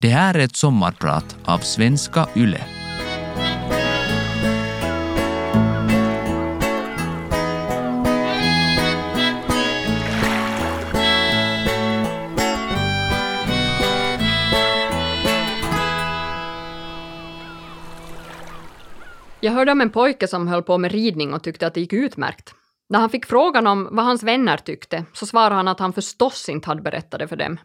Det 0.00 0.08
här 0.08 0.34
är 0.34 0.38
ett 0.38 0.56
sommarprat 0.56 1.36
av 1.44 1.58
Svenska 1.58 2.28
Yle. 2.36 2.60
Jag 19.40 19.52
hörde 19.52 19.72
om 19.72 19.80
en 19.80 19.90
pojke 19.90 20.28
som 20.28 20.48
höll 20.48 20.62
på 20.62 20.78
med 20.78 20.92
ridning 20.92 21.34
och 21.34 21.42
tyckte 21.42 21.66
att 21.66 21.74
det 21.74 21.80
gick 21.80 21.92
utmärkt. 21.92 22.54
När 22.88 22.98
han 22.98 23.10
fick 23.10 23.26
frågan 23.26 23.66
om 23.66 23.88
vad 23.90 24.04
hans 24.04 24.22
vänner 24.22 24.56
tyckte 24.56 25.04
så 25.12 25.26
svarade 25.26 25.54
han 25.54 25.68
att 25.68 25.80
han 25.80 25.92
förstås 25.92 26.48
inte 26.48 26.68
hade 26.68 26.82
berättat 26.82 27.20
det 27.20 27.28
för 27.28 27.36
dem. 27.36 27.58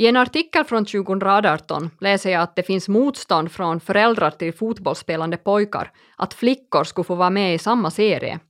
I 0.00 0.06
en 0.06 0.16
artikel 0.16 0.64
från 0.64 0.84
2018 0.84 1.90
läser 2.00 2.30
jag 2.30 2.42
att 2.42 2.56
det 2.56 2.62
finns 2.62 2.88
motstånd 2.88 3.52
från 3.52 3.80
föräldrar 3.80 4.30
till 4.30 4.52
fotbollsspelande 4.52 5.36
pojkar 5.36 5.92
att 6.16 6.34
flickor 6.34 6.84
skulle 6.84 7.04
få 7.04 7.14
vara 7.14 7.30
med 7.30 7.54
i 7.54 7.58
samma 7.58 7.90
serie. 7.90 8.40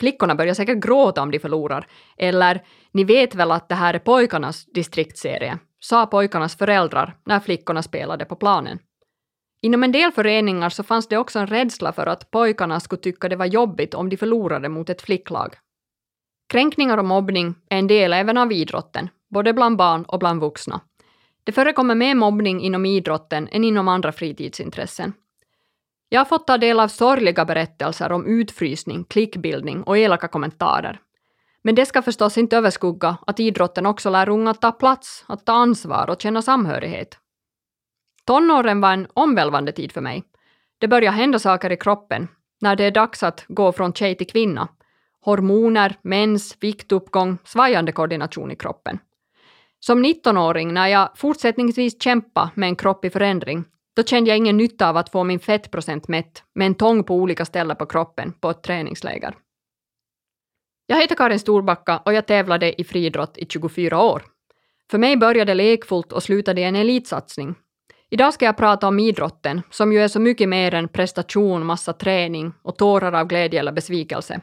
Flickorna 0.00 0.34
börjar 0.34 0.54
säkert 0.54 0.84
gråta 0.84 1.22
om 1.22 1.30
de 1.30 1.38
förlorar, 1.38 1.86
eller 2.16 2.62
ni 2.92 3.04
vet 3.04 3.34
väl 3.34 3.50
att 3.50 3.68
det 3.68 3.74
här 3.74 3.94
är 3.94 3.98
pojkarnas 3.98 4.66
distriktsserie, 4.66 5.58
sa 5.80 6.06
pojkarnas 6.06 6.56
föräldrar 6.56 7.16
när 7.24 7.40
flickorna 7.40 7.82
spelade 7.82 8.24
på 8.24 8.36
planen. 8.36 8.78
Inom 9.62 9.84
en 9.84 9.92
del 9.92 10.12
föreningar 10.12 10.68
så 10.68 10.82
fanns 10.82 11.08
det 11.08 11.16
också 11.16 11.38
en 11.38 11.46
rädsla 11.46 11.92
för 11.92 12.06
att 12.06 12.30
pojkarna 12.30 12.80
skulle 12.80 13.00
tycka 13.00 13.28
det 13.28 13.36
var 13.36 13.46
jobbigt 13.46 13.94
om 13.94 14.08
de 14.08 14.16
förlorade 14.16 14.68
mot 14.68 14.90
ett 14.90 15.02
flicklag. 15.02 15.54
Kränkningar 16.52 16.98
och 16.98 17.04
mobbning 17.04 17.54
är 17.70 17.78
en 17.78 17.86
del 17.86 18.12
även 18.12 18.38
av 18.38 18.52
idrotten, 18.52 19.08
både 19.28 19.52
bland 19.52 19.76
barn 19.76 20.04
och 20.04 20.18
bland 20.18 20.40
vuxna. 20.40 20.80
Det 21.44 21.52
förekommer 21.52 21.94
mer 21.94 22.14
mobbning 22.14 22.60
inom 22.60 22.86
idrotten 22.86 23.48
än 23.48 23.64
inom 23.64 23.88
andra 23.88 24.12
fritidsintressen. 24.12 25.12
Jag 26.08 26.20
har 26.20 26.24
fått 26.24 26.46
ta 26.46 26.58
del 26.58 26.80
av 26.80 26.88
sorgliga 26.88 27.44
berättelser 27.44 28.12
om 28.12 28.26
utfrysning, 28.26 29.04
klickbildning 29.04 29.82
och 29.82 29.98
elaka 29.98 30.28
kommentarer. 30.28 31.00
Men 31.62 31.74
det 31.74 31.86
ska 31.86 32.02
förstås 32.02 32.38
inte 32.38 32.56
överskugga 32.56 33.16
att 33.26 33.40
idrotten 33.40 33.86
också 33.86 34.10
lär 34.10 34.28
unga 34.28 34.50
att 34.50 34.60
ta 34.60 34.72
plats, 34.72 35.24
att 35.28 35.46
ta 35.46 35.52
ansvar 35.52 36.10
och 36.10 36.22
känna 36.22 36.42
samhörighet. 36.42 37.18
Tonåren 38.24 38.80
var 38.80 38.92
en 38.92 39.06
omvälvande 39.14 39.72
tid 39.72 39.92
för 39.92 40.00
mig. 40.00 40.24
Det 40.78 40.88
börjar 40.88 41.12
hända 41.12 41.38
saker 41.38 41.72
i 41.72 41.76
kroppen 41.76 42.28
när 42.60 42.76
det 42.76 42.84
är 42.84 42.90
dags 42.90 43.22
att 43.22 43.44
gå 43.48 43.72
från 43.72 43.92
tjej 43.92 44.14
till 44.16 44.26
kvinna. 44.26 44.68
Hormoner, 45.20 45.96
mens, 46.02 46.56
viktuppgång, 46.60 47.38
svajande 47.44 47.92
koordination 47.92 48.50
i 48.50 48.56
kroppen. 48.56 48.98
Som 49.80 50.04
19-åring, 50.04 50.74
när 50.74 50.88
jag 50.88 51.10
fortsättningsvis 51.14 52.02
kämpade 52.02 52.50
med 52.54 52.68
en 52.68 52.76
kropp 52.76 53.04
i 53.04 53.10
förändring, 53.10 53.64
då 53.96 54.02
kände 54.02 54.30
jag 54.30 54.36
ingen 54.36 54.56
nytta 54.56 54.88
av 54.88 54.96
att 54.96 55.10
få 55.10 55.24
min 55.24 55.40
fettprocent 55.40 56.08
mätt 56.08 56.42
med 56.54 56.66
en 56.66 56.74
tång 56.74 57.04
på 57.04 57.14
olika 57.14 57.44
ställen 57.44 57.76
på 57.76 57.86
kroppen 57.86 58.32
på 58.32 58.50
ett 58.50 58.62
träningsläger. 58.62 59.34
Jag 60.86 61.00
heter 61.00 61.14
Karin 61.14 61.38
Storbacka 61.38 61.98
och 61.98 62.12
jag 62.12 62.26
tävlade 62.26 62.80
i 62.80 62.84
friidrott 62.84 63.38
i 63.38 63.46
24 63.46 64.02
år. 64.02 64.22
För 64.90 64.98
mig 64.98 65.16
började 65.16 65.54
lekfullt 65.54 66.12
och 66.12 66.22
slutade 66.22 66.60
i 66.60 66.64
en 66.64 66.76
elitsatsning. 66.76 67.54
Idag 68.10 68.34
ska 68.34 68.44
jag 68.44 68.56
prata 68.56 68.88
om 68.88 68.98
idrotten, 68.98 69.62
som 69.70 69.92
ju 69.92 70.02
är 70.02 70.08
så 70.08 70.20
mycket 70.20 70.48
mer 70.48 70.74
än 70.74 70.88
prestation, 70.88 71.66
massa 71.66 71.92
träning 71.92 72.52
och 72.62 72.76
tårar 72.78 73.12
av 73.12 73.26
glädje 73.26 73.60
eller 73.60 73.72
besvikelse. 73.72 74.40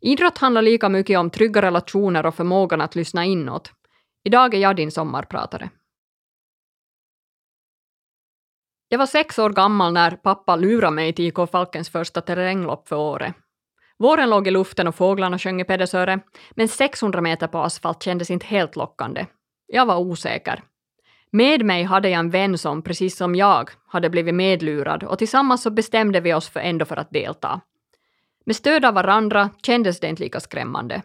Idrott 0.00 0.38
handlar 0.38 0.62
lika 0.62 0.88
mycket 0.88 1.18
om 1.18 1.30
trygga 1.30 1.62
relationer 1.62 2.26
och 2.26 2.34
förmågan 2.34 2.80
att 2.80 2.96
lyssna 2.96 3.24
inåt, 3.24 3.72
Idag 4.26 4.54
är 4.54 4.58
jag 4.58 4.76
din 4.76 4.90
sommarpratare. 4.90 5.70
Jag 8.88 8.98
var 8.98 9.06
sex 9.06 9.38
år 9.38 9.50
gammal 9.50 9.92
när 9.92 10.10
pappa 10.10 10.56
lurade 10.56 10.94
mig 10.94 11.12
till 11.12 11.26
IK 11.26 11.50
Falkens 11.52 11.90
första 11.90 12.20
terränglopp 12.20 12.88
för 12.88 12.96
året. 12.96 13.34
Våren 13.98 14.30
låg 14.30 14.48
i 14.48 14.50
luften 14.50 14.88
och 14.88 14.94
fåglarna 14.94 15.38
sjöng 15.38 15.60
i 15.60 15.64
Pedersöre, 15.64 16.20
men 16.50 16.68
600 16.68 17.20
meter 17.20 17.46
på 17.46 17.58
asfalt 17.58 18.02
kändes 18.02 18.30
inte 18.30 18.46
helt 18.46 18.76
lockande. 18.76 19.26
Jag 19.66 19.86
var 19.86 19.96
osäker. 19.96 20.62
Med 21.30 21.64
mig 21.64 21.82
hade 21.82 22.08
jag 22.08 22.20
en 22.20 22.30
vän 22.30 22.58
som, 22.58 22.82
precis 22.82 23.16
som 23.16 23.34
jag, 23.34 23.70
hade 23.86 24.10
blivit 24.10 24.34
medlurad 24.34 25.02
och 25.02 25.18
tillsammans 25.18 25.62
så 25.62 25.70
bestämde 25.70 26.20
vi 26.20 26.34
oss 26.34 26.48
för 26.48 26.60
ändå 26.60 26.84
för 26.84 26.96
att 26.96 27.10
delta. 27.10 27.60
Med 28.46 28.56
stöd 28.56 28.84
av 28.84 28.94
varandra 28.94 29.50
kändes 29.62 30.00
det 30.00 30.08
inte 30.08 30.22
lika 30.22 30.40
skrämmande. 30.40 31.02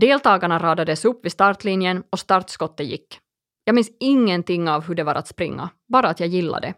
Deltagarna 0.00 0.58
radades 0.58 1.04
upp 1.04 1.24
vid 1.24 1.32
startlinjen 1.32 2.02
och 2.10 2.18
startskottet 2.18 2.86
gick. 2.86 3.20
Jag 3.64 3.74
minns 3.74 3.90
ingenting 4.00 4.68
av 4.68 4.84
hur 4.84 4.94
det 4.94 5.04
var 5.04 5.14
att 5.14 5.28
springa, 5.28 5.70
bara 5.88 6.08
att 6.08 6.20
jag 6.20 6.28
gillade. 6.28 6.74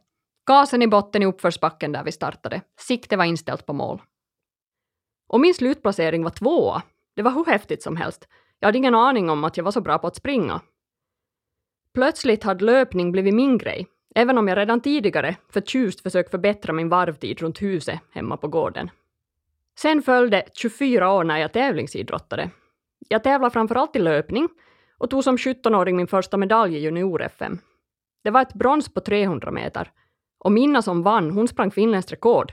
Gasen 0.47 0.83
i 0.83 0.89
botten 0.89 1.23
i 1.23 1.27
uppförsbacken 1.27 1.93
där 1.93 2.05
vi 2.05 2.13
startade. 2.13 2.63
Sikte 2.81 3.17
var 3.17 3.25
inställt 3.25 3.67
på 3.67 3.73
mål. 3.73 4.03
Och 5.29 5.41
min 5.41 5.55
slutplacering 5.55 6.25
var 6.25 6.31
tvåa. 6.31 6.83
Det 7.17 7.23
var 7.23 7.31
hur 7.31 7.45
häftigt 7.45 7.83
som 7.83 7.97
helst. 7.97 8.29
Jag 8.61 8.69
hade 8.69 8.79
ingen 8.79 8.95
aning 8.95 9.31
om 9.31 9.45
att 9.45 9.57
jag 9.57 9.65
var 9.65 9.73
så 9.73 9.81
bra 9.81 9.99
på 9.99 10.07
att 10.07 10.17
springa. 10.17 10.61
Plötsligt 11.95 12.45
hade 12.45 12.65
löpning 12.65 13.13
blivit 13.13 13.35
min 13.35 13.59
grej, 13.59 13.87
även 14.15 14.39
om 14.39 14.49
jag 14.49 14.59
redan 14.59 14.81
tidigare 14.81 15.37
förtjust 15.53 16.01
försökt 16.01 16.31
förbättra 16.31 16.73
min 16.73 16.89
varvtid 16.89 17.41
runt 17.41 17.63
huset 17.63 18.01
hemma 18.11 18.37
på 18.37 18.49
gården. 18.49 18.91
Sen 19.79 20.03
följde 20.03 20.45
24 20.53 21.13
år 21.13 21.25
när 21.25 21.39
jag 21.39 21.53
tävlingsidrottade 21.53 22.51
jag 23.09 23.25
tävlade 23.25 23.53
framförallt 23.53 23.97
i 23.97 23.99
löpning 23.99 24.49
och 24.99 25.11
tog 25.11 25.25
som 25.25 25.37
17-åring 25.37 25.97
min 25.97 26.07
första 26.07 26.37
medalj 26.37 26.77
i 26.77 26.81
junior-FM. 26.81 27.59
Det 28.25 28.31
var 28.31 28.43
ett 28.43 28.55
brons 28.55 28.95
på 28.95 29.01
300 29.01 29.51
meter. 29.51 29.91
Och 30.39 30.53
Minna 30.53 30.83
som 30.83 31.03
vann, 31.03 31.31
hon 31.31 31.49
sprang 31.49 31.71
finländskt 31.71 32.13
rekord. 32.13 32.53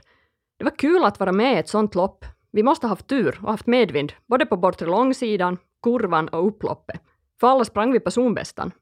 Det 0.58 0.64
var 0.64 0.78
kul 0.78 1.04
att 1.04 1.20
vara 1.20 1.32
med 1.32 1.54
i 1.54 1.58
ett 1.58 1.68
sånt 1.68 1.94
lopp. 1.94 2.24
Vi 2.52 2.62
måste 2.62 2.86
ha 2.86 2.88
haft 2.88 3.06
tur 3.06 3.38
och 3.42 3.50
haft 3.50 3.66
medvind, 3.66 4.12
både 4.26 4.46
på 4.46 4.56
bortre 4.56 4.86
långsidan, 4.86 5.58
kurvan 5.82 6.28
och 6.28 6.46
upploppet. 6.46 7.00
För 7.40 7.46
alla 7.46 7.64
sprang 7.64 7.92
vi 7.92 8.00
personbästan. 8.00 8.72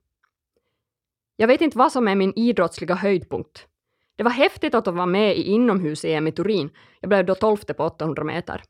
Jag 1.37 1.49
vet 1.49 1.61
inte 1.61 1.79
vad 1.79 1.93
som 1.93 2.09
är 2.09 2.15
min 2.15 2.33
idrottsliga 2.37 2.95
höjdpunkt. 2.95 3.67
Det 4.17 4.23
var 4.23 4.31
häftigt 4.31 4.75
att 4.75 4.87
vara 4.87 5.07
med 5.07 5.37
i 5.37 5.43
inomhus-EM 5.43 6.27
i 6.27 6.33
Turin. 6.33 6.71
Jag 7.01 7.09
blev 7.09 7.27
då 7.27 7.35
tolfte 7.35 7.75
på 7.75 7.85
800 7.85 8.25
meter. 8.25 8.63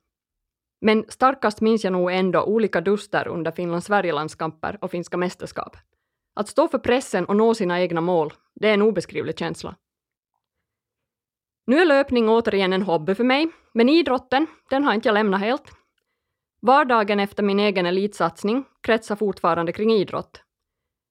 Men 0.85 1.05
starkast 1.09 1.61
minns 1.61 1.85
jag 1.85 1.93
nog 1.93 2.13
ändå 2.13 2.43
olika 2.43 2.81
duster 2.81 3.29
under 3.29 3.51
Finland-Sverige-landskamper 3.51 4.79
och 4.81 4.91
finska 4.91 5.17
mästerskap. 5.17 5.77
Att 6.35 6.49
stå 6.49 6.69
för 6.69 6.79
pressen 6.79 7.25
och 7.25 7.37
nå 7.37 7.55
sina 7.55 7.81
egna 7.81 8.01
mål, 8.01 8.33
det 8.55 8.69
är 8.69 8.75
en 8.75 8.83
obeskrivlig 8.83 9.39
känsla. 9.39 9.77
Nu 11.67 11.79
är 11.79 11.85
löpning 11.85 12.29
återigen 12.29 12.73
en 12.73 12.83
hobby 12.83 13.15
för 13.15 13.25
mig, 13.25 13.51
men 13.73 13.89
idrotten, 13.89 14.47
den 14.71 14.85
har 14.85 14.95
inte 14.95 15.09
jag 15.09 15.15
lämnat 15.15 15.41
helt. 15.41 15.73
Vardagen 16.61 17.21
efter 17.21 17.43
min 17.43 17.61
egen 17.61 17.87
elitsatsning 17.87 18.65
kretsar 18.81 19.17
fortfarande 19.17 19.73
kring 19.73 19.93
idrott. 19.93 20.43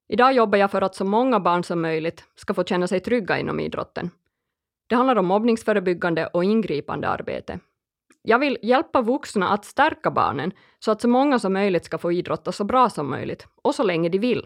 Idag 0.07 0.33
jobbar 0.33 0.57
jag 0.57 0.71
för 0.71 0.81
att 0.81 0.95
så 0.95 1.05
många 1.05 1.39
barn 1.39 1.63
som 1.63 1.81
möjligt 1.81 2.23
ska 2.35 2.53
få 2.53 2.63
känna 2.63 2.87
sig 2.87 2.99
trygga 2.99 3.39
inom 3.39 3.59
idrotten. 3.59 4.11
Det 4.87 4.95
handlar 4.95 5.15
om 5.15 5.25
mobbningsförebyggande 5.25 6.27
och 6.27 6.43
ingripande 6.43 7.07
arbete. 7.07 7.59
Jag 8.21 8.39
vill 8.39 8.57
hjälpa 8.61 9.01
vuxna 9.01 9.49
att 9.49 9.65
stärka 9.65 10.11
barnen 10.11 10.51
så 10.79 10.91
att 10.91 11.01
så 11.01 11.07
många 11.07 11.39
som 11.39 11.53
möjligt 11.53 11.85
ska 11.85 11.97
få 11.97 12.11
idrotta 12.11 12.51
så 12.51 12.63
bra 12.63 12.89
som 12.89 13.09
möjligt, 13.09 13.47
och 13.61 13.75
så 13.75 13.83
länge 13.83 14.09
de 14.09 14.19
vill. 14.19 14.45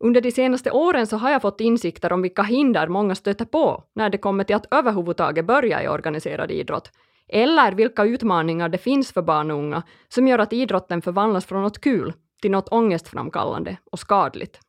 Under 0.00 0.20
de 0.20 0.30
senaste 0.30 0.70
åren 0.70 1.06
så 1.06 1.16
har 1.16 1.30
jag 1.30 1.42
fått 1.42 1.60
insikter 1.60 2.12
om 2.12 2.22
vilka 2.22 2.42
hinder 2.42 2.88
många 2.88 3.14
stöter 3.14 3.44
på 3.44 3.84
när 3.94 4.10
det 4.10 4.18
kommer 4.18 4.44
till 4.44 4.56
att 4.56 4.74
överhuvudtaget 4.74 5.46
börja 5.46 5.82
i 5.82 5.88
organiserad 5.88 6.50
idrott, 6.50 6.90
eller 7.28 7.72
vilka 7.72 8.04
utmaningar 8.04 8.68
det 8.68 8.78
finns 8.78 9.12
för 9.12 9.22
barn 9.22 9.50
och 9.50 9.58
unga 9.58 9.82
som 10.08 10.28
gör 10.28 10.38
att 10.38 10.52
idrotten 10.52 11.02
förvandlas 11.02 11.46
från 11.46 11.62
något 11.62 11.80
kul 11.80 12.12
till 12.42 12.50
något 12.50 12.68
ångestframkallande 12.68 13.76
och 13.92 13.98
skadligt. 13.98 14.60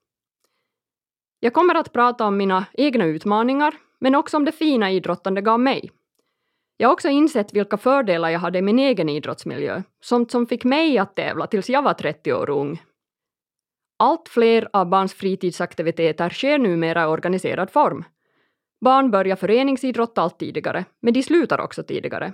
Jag 1.40 1.54
kommer 1.54 1.76
att 1.76 1.94
prata 1.94 2.26
om 2.26 2.38
mina 2.38 2.66
egna 2.74 3.06
utmaningar, 3.06 3.74
men 4.00 4.16
också 4.16 4.38
om 4.38 4.45
det 4.45 4.52
fina 4.52 4.92
idrottande 4.92 5.42
gav 5.42 5.60
mig 5.60 5.92
jag 6.81 6.90
har 6.90 6.94
också 6.94 7.10
insett 7.10 7.54
vilka 7.54 7.78
fördelar 7.78 8.30
jag 8.30 8.40
hade 8.40 8.60
i 8.60 8.62
min 8.62 8.80
egen 8.80 9.10
idrottsmiljö, 9.10 9.81
sånt 10.02 10.31
som 10.31 10.48
fick 10.48 10.64
mig 10.64 10.98
att 10.98 11.16
tävla 11.16 11.48
tills 11.48 11.70
jag 11.70 11.81
var 11.81 11.94
30 11.94 12.34
år 12.34 12.50
ung. 12.50 12.81
Allt 14.00 14.30
fler 14.30 14.70
av 14.74 14.90
barns 14.90 15.14
fritidsaktiviteter 15.14 16.30
sker 16.30 16.58
numera 16.58 17.04
i 17.04 17.06
organiserad 17.06 17.70
form. 17.70 18.04
Barn 18.81 19.12
börjar 19.12 19.36
föreningsidrott 19.36 20.18
allt 20.18 20.40
tidigare, 20.40 20.86
men 21.02 21.14
de 21.14 21.24
slutar 21.24 21.62
också 21.62 21.84
tidigare. 21.84 22.34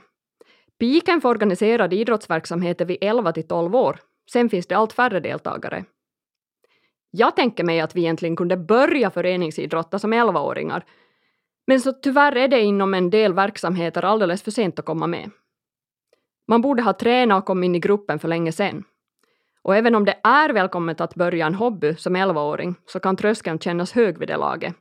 Piken 0.80 1.22
för 1.22 1.30
organiserad 1.30 1.94
idrottsverksamhet 1.94 2.82
är 2.82 2.86
vid 2.86 2.98
11 3.02 3.32
till 3.32 3.48
12 3.48 3.76
år, 3.76 4.00
sen 4.32 4.50
finns 4.50 4.68
det 4.68 4.76
allt 4.76 4.94
färre 4.94 5.20
deltagare. 5.20 5.86
Jag 7.12 7.36
tänker 7.36 7.64
mig 7.64 7.80
att 7.80 7.96
vi 7.96 8.02
egentligen 8.02 8.36
kunde 8.36 8.58
börja 8.58 9.12
föreningsidrotta 9.12 10.00
som 10.00 10.14
11-åringar, 10.14 10.86
men 11.68 11.82
så 11.82 11.94
tyvärr 11.94 12.36
är 12.36 12.48
det 12.48 12.62
inom 12.62 12.94
en 12.94 13.10
del 13.10 13.34
verksamheter 13.34 14.06
alldeles 14.06 14.44
för 14.44 14.52
sent 14.52 14.80
att 14.80 14.86
komma 14.86 15.08
med. 15.08 15.32
Man 16.48 16.62
borde 16.62 16.84
ha 16.84 16.94
tränat 16.94 17.40
och 17.40 17.46
kommit 17.46 17.68
in 17.68 17.76
i 17.76 17.80
gruppen 17.80 18.20
för 18.20 18.28
länge 18.28 18.52
sedan. 18.52 18.84
Och 19.62 19.76
även 19.76 19.96
om 19.96 20.06
det 20.06 20.20
är 20.24 20.54
välkommet 20.54 21.02
att 21.02 21.16
börja 21.16 21.46
en 21.46 21.56
hobby 21.56 21.96
som 21.96 22.16
11-åring 22.16 22.76
så 22.86 23.00
kan 23.00 23.16
tröskeln 23.16 23.60
kännas 23.60 23.92
hög 23.92 24.18
vid 24.18 24.28
det 24.28 24.38
laget. 24.38 24.76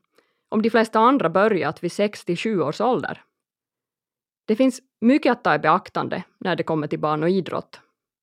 Om 0.49 0.63
de 0.63 0.71
flesta 0.71 0.99
andra 0.99 1.31
börjat 1.31 1.85
vid 1.85 1.91
6-7 1.91 2.61
års 2.63 2.81
ålder. 2.81 3.23
Det 4.47 4.57
finns 4.57 4.81
mycket 5.01 5.33
att 5.33 5.45
ta 5.45 5.55
i 5.55 5.59
beaktande 5.59 6.23
när 6.41 6.57
det 6.57 6.63
kommer 6.63 6.87
till 6.87 6.99
barn 6.99 7.23
och 7.23 7.31
idrott. 7.31 7.81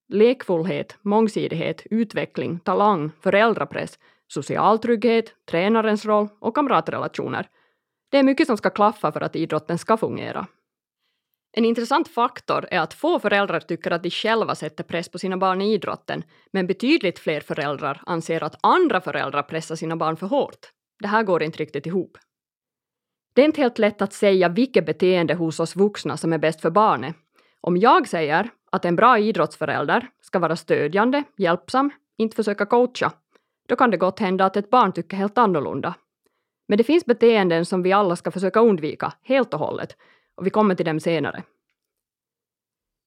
Lekfullhet, 0.10 0.98
mångsidighet, 1.02 1.84
utveckling, 1.92 2.60
talang, 2.60 3.12
föräldrapress, 3.22 4.00
social 4.28 4.80
trygghet, 4.80 5.34
tränarens 5.52 6.06
roll 6.06 6.28
och 6.40 6.56
kamratrelationer. 6.56 7.48
Det 8.12 8.18
är 8.18 8.24
mycket 8.24 8.48
som 8.48 8.58
ska 8.58 8.70
klaffa 8.70 9.12
för 9.12 9.22
att 9.22 9.36
idrotten 9.36 9.78
ska 9.78 9.98
fungera. 9.98 10.48
En 11.54 11.66
intressant 11.66 12.08
faktor 12.08 12.68
är 12.72 12.80
att 12.80 12.94
få 12.94 13.20
föräldrar 13.20 13.60
tycker 13.60 13.92
att 13.92 14.04
de 14.04 14.10
själva 14.10 14.56
sätter 14.56 14.84
press 14.84 15.10
på 15.10 15.20
sina 15.20 15.38
barn 15.38 15.62
i 15.62 15.74
idrotten, 15.74 16.24
men 16.52 16.68
betydligt 16.68 17.20
fler 17.20 17.42
föräldrar 17.42 18.02
anser 18.06 18.44
att 18.44 18.60
andra 18.64 19.02
föräldrar 19.02 19.44
pressar 19.44 19.76
sina 19.76 19.96
barn 19.96 20.18
för 20.18 20.28
hårt. 20.28 20.72
Det 21.00 21.08
här 21.08 21.24
går 21.24 21.44
inte 21.44 21.58
riktigt 21.58 21.86
ihop. 21.86 22.18
Det 23.34 23.42
är 23.42 23.46
inte 23.46 23.62
helt 23.62 23.80
lätt 23.80 24.02
att 24.02 24.14
säga 24.14 24.50
vilket 24.50 24.86
beteende 24.86 25.34
hos 25.34 25.60
oss 25.60 25.76
vuxna 25.76 26.18
som 26.18 26.34
är 26.34 26.38
bäst 26.38 26.62
för 26.62 26.70
barnet. 26.70 27.16
Om 27.62 27.78
jag 27.78 28.08
säger 28.08 28.50
att 28.72 28.86
en 28.86 28.96
bra 28.96 29.20
idrottsförälder 29.20 30.10
ska 30.22 30.40
vara 30.40 30.56
stödjande, 30.56 31.24
hjälpsam, 31.38 31.92
inte 32.18 32.36
försöka 32.36 32.66
coacha, 32.66 33.12
då 33.68 33.76
kan 33.76 33.92
det 33.92 33.98
gott 33.98 34.20
hända 34.20 34.46
att 34.46 34.58
ett 34.58 34.70
barn 34.70 34.92
tycker 34.94 35.18
helt 35.18 35.38
annorlunda. 35.38 35.96
Men 36.72 36.78
det 36.78 36.84
finns 36.84 37.06
beteenden 37.06 37.66
som 37.66 37.84
vi 37.84 37.92
alla 37.92 38.16
ska 38.16 38.32
försöka 38.32 38.60
undvika, 38.60 39.14
helt 39.24 39.54
och 39.54 39.60
hållet, 39.60 39.98
och 40.36 40.46
vi 40.46 40.50
kommer 40.50 40.76
till 40.76 40.86
dem 40.86 41.00
senare. 41.00 41.44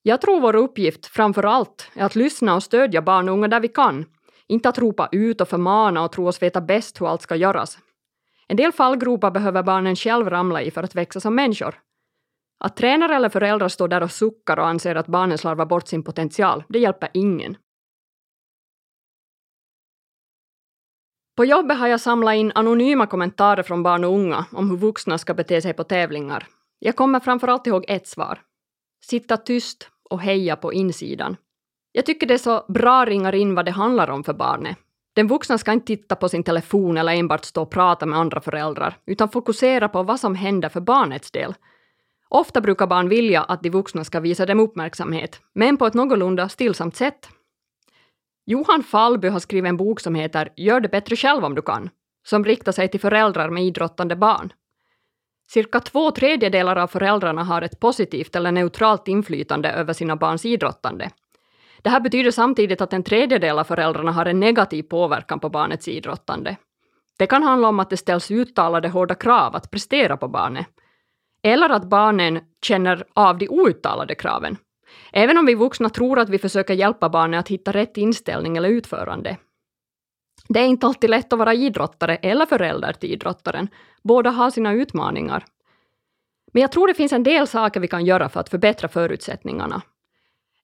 Jag 0.02 0.20
tror 0.20 0.40
vår 0.40 0.56
uppgift 0.56 1.06
framför 1.06 1.42
allt 1.42 1.90
är 1.94 2.04
att 2.04 2.16
lyssna 2.16 2.54
och 2.54 2.62
stödja 2.62 3.02
barn 3.02 3.28
och 3.28 3.34
unga 3.34 3.48
där 3.48 3.60
vi 3.60 3.68
kan, 3.68 4.04
inte 4.46 4.68
att 4.68 4.78
ropa 4.78 5.08
ut 5.12 5.40
och 5.40 5.48
förmana 5.48 6.04
och 6.04 6.12
tro 6.12 6.28
oss 6.28 6.42
veta 6.42 6.60
bäst 6.60 7.00
hur 7.00 7.08
allt 7.08 7.22
ska 7.22 7.36
göras. 7.36 7.78
En 8.48 8.56
del 8.56 8.72
fallgropar 8.72 9.30
behöver 9.30 9.62
barnen 9.62 9.96
själv 9.96 10.30
ramla 10.30 10.62
i 10.62 10.70
för 10.70 10.82
att 10.82 10.94
växa 10.94 11.20
som 11.20 11.34
människor. 11.34 11.74
Att 12.60 12.76
tränare 12.76 13.16
eller 13.16 13.28
föräldrar 13.28 13.68
står 13.68 13.88
där 13.88 14.02
och 14.02 14.12
suckar 14.12 14.58
och 14.58 14.66
anser 14.66 14.94
att 14.94 15.06
barnen 15.06 15.38
slarvar 15.38 15.66
bort 15.66 15.88
sin 15.88 16.04
potential, 16.04 16.64
det 16.68 16.78
hjälper 16.78 17.08
ingen. 17.14 17.56
På 21.36 21.44
jobbet 21.44 21.78
har 21.78 21.86
jag 21.86 22.00
samlat 22.00 22.34
in 22.34 22.52
anonyma 22.54 23.06
kommentarer 23.06 23.62
från 23.62 23.82
barn 23.82 24.04
och 24.04 24.12
unga 24.12 24.44
om 24.52 24.70
hur 24.70 24.76
vuxna 24.76 25.18
ska 25.18 25.34
bete 25.34 25.62
sig 25.62 25.72
på 25.72 25.84
tävlingar. 25.84 26.46
Jag 26.78 26.96
kommer 26.96 27.20
framförallt 27.20 27.66
ihåg 27.66 27.84
ett 27.88 28.06
svar. 28.06 28.38
Sitta 29.04 29.36
tyst 29.36 29.88
och 30.10 30.20
heja 30.20 30.56
på 30.56 30.72
insidan. 30.72 31.36
Jag 31.92 32.06
tycker 32.06 32.26
det 32.26 32.34
är 32.34 32.38
så 32.38 32.64
bra 32.68 33.04
ringar 33.04 33.34
in 33.34 33.54
vad 33.54 33.64
det 33.64 33.70
handlar 33.70 34.10
om 34.10 34.24
för 34.24 34.32
barnet. 34.32 34.76
Den 35.14 35.28
vuxna 35.28 35.58
ska 35.58 35.72
inte 35.72 35.86
titta 35.86 36.16
på 36.16 36.28
sin 36.28 36.42
telefon 36.42 36.96
eller 36.96 37.12
enbart 37.12 37.44
stå 37.44 37.62
och 37.62 37.70
prata 37.70 38.06
med 38.06 38.18
andra 38.18 38.40
föräldrar, 38.40 38.96
utan 39.06 39.28
fokusera 39.28 39.88
på 39.88 40.02
vad 40.02 40.20
som 40.20 40.34
händer 40.34 40.68
för 40.68 40.80
barnets 40.80 41.30
del. 41.30 41.54
Ofta 42.28 42.60
brukar 42.60 42.86
barn 42.86 43.08
vilja 43.08 43.42
att 43.42 43.62
de 43.62 43.70
vuxna 43.70 44.04
ska 44.04 44.20
visa 44.20 44.46
dem 44.46 44.60
uppmärksamhet, 44.60 45.40
men 45.52 45.76
på 45.76 45.86
ett 45.86 45.94
någorlunda 45.94 46.48
stillsamt 46.48 46.96
sätt. 46.96 47.28
Johan 48.46 48.82
Fallby 48.82 49.28
har 49.28 49.38
skrivit 49.38 49.68
en 49.68 49.76
bok 49.76 50.00
som 50.00 50.14
heter 50.14 50.48
Gör 50.56 50.80
det 50.80 50.88
bättre 50.88 51.16
själv 51.16 51.44
om 51.44 51.54
du 51.54 51.62
kan, 51.62 51.90
som 52.26 52.44
riktar 52.44 52.72
sig 52.72 52.88
till 52.88 53.00
föräldrar 53.00 53.50
med 53.50 53.64
idrottande 53.64 54.16
barn. 54.16 54.52
Cirka 55.48 55.80
två 55.80 56.10
tredjedelar 56.10 56.76
av 56.76 56.86
föräldrarna 56.86 57.44
har 57.44 57.62
ett 57.62 57.80
positivt 57.80 58.36
eller 58.36 58.52
neutralt 58.52 59.08
inflytande 59.08 59.70
över 59.70 59.92
sina 59.92 60.16
barns 60.16 60.44
idrottande. 60.44 61.10
Det 61.82 61.90
här 61.90 62.00
betyder 62.00 62.30
samtidigt 62.30 62.80
att 62.80 62.92
en 62.92 63.02
tredjedel 63.02 63.58
av 63.58 63.64
föräldrarna 63.64 64.12
har 64.12 64.26
en 64.26 64.40
negativ 64.40 64.82
påverkan 64.82 65.40
på 65.40 65.48
barnets 65.48 65.88
idrottande. 65.88 66.56
Det 67.18 67.26
kan 67.26 67.42
handla 67.42 67.68
om 67.68 67.80
att 67.80 67.90
det 67.90 67.96
ställs 67.96 68.30
uttalade 68.30 68.88
hårda 68.88 69.14
krav 69.14 69.56
att 69.56 69.70
prestera 69.70 70.16
på 70.16 70.28
barnet, 70.28 70.66
eller 71.42 71.70
att 71.70 71.84
barnen 71.84 72.40
känner 72.62 73.04
av 73.14 73.38
de 73.38 73.48
outtalade 73.48 74.14
kraven. 74.14 74.56
Även 75.12 75.38
om 75.38 75.46
vi 75.46 75.54
vuxna 75.54 75.90
tror 75.90 76.18
att 76.18 76.28
vi 76.28 76.38
försöker 76.38 76.74
hjälpa 76.74 77.08
barnet 77.08 77.40
att 77.40 77.48
hitta 77.48 77.72
rätt 77.72 77.96
inställning 77.96 78.56
eller 78.56 78.68
utförande. 78.68 79.36
Det 80.48 80.60
är 80.60 80.66
inte 80.66 80.86
alltid 80.86 81.10
lätt 81.10 81.32
att 81.32 81.38
vara 81.38 81.54
idrottare 81.54 82.16
eller 82.16 82.46
förälder 82.46 82.92
till 82.92 83.12
idrottaren. 83.12 83.68
Båda 84.02 84.30
har 84.30 84.50
sina 84.50 84.72
utmaningar. 84.72 85.44
Men 86.52 86.60
jag 86.60 86.72
tror 86.72 86.88
det 86.88 86.94
finns 86.94 87.12
en 87.12 87.22
del 87.22 87.46
saker 87.46 87.80
vi 87.80 87.88
kan 87.88 88.04
göra 88.04 88.28
för 88.28 88.40
att 88.40 88.48
förbättra 88.48 88.88
förutsättningarna. 88.88 89.82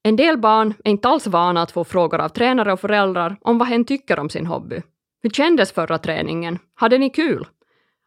En 0.02 0.16
del 0.16 0.38
barn 0.38 0.74
är 0.84 0.90
inte 0.90 1.08
alls 1.08 1.26
vana 1.26 1.62
att 1.62 1.72
få 1.72 1.84
frågor 1.84 2.20
av 2.20 2.28
tränare 2.28 2.72
och 2.72 2.80
föräldrar 2.80 3.36
om 3.40 3.58
vad 3.58 3.68
hen 3.68 3.84
tycker 3.84 4.18
om 4.18 4.28
sin 4.28 4.46
hobby. 4.46 4.82
Hur 5.22 5.30
kändes 5.30 5.72
förra 5.72 5.98
träningen? 5.98 6.58
Hade 6.74 6.98
ni 6.98 7.10
kul? 7.10 7.46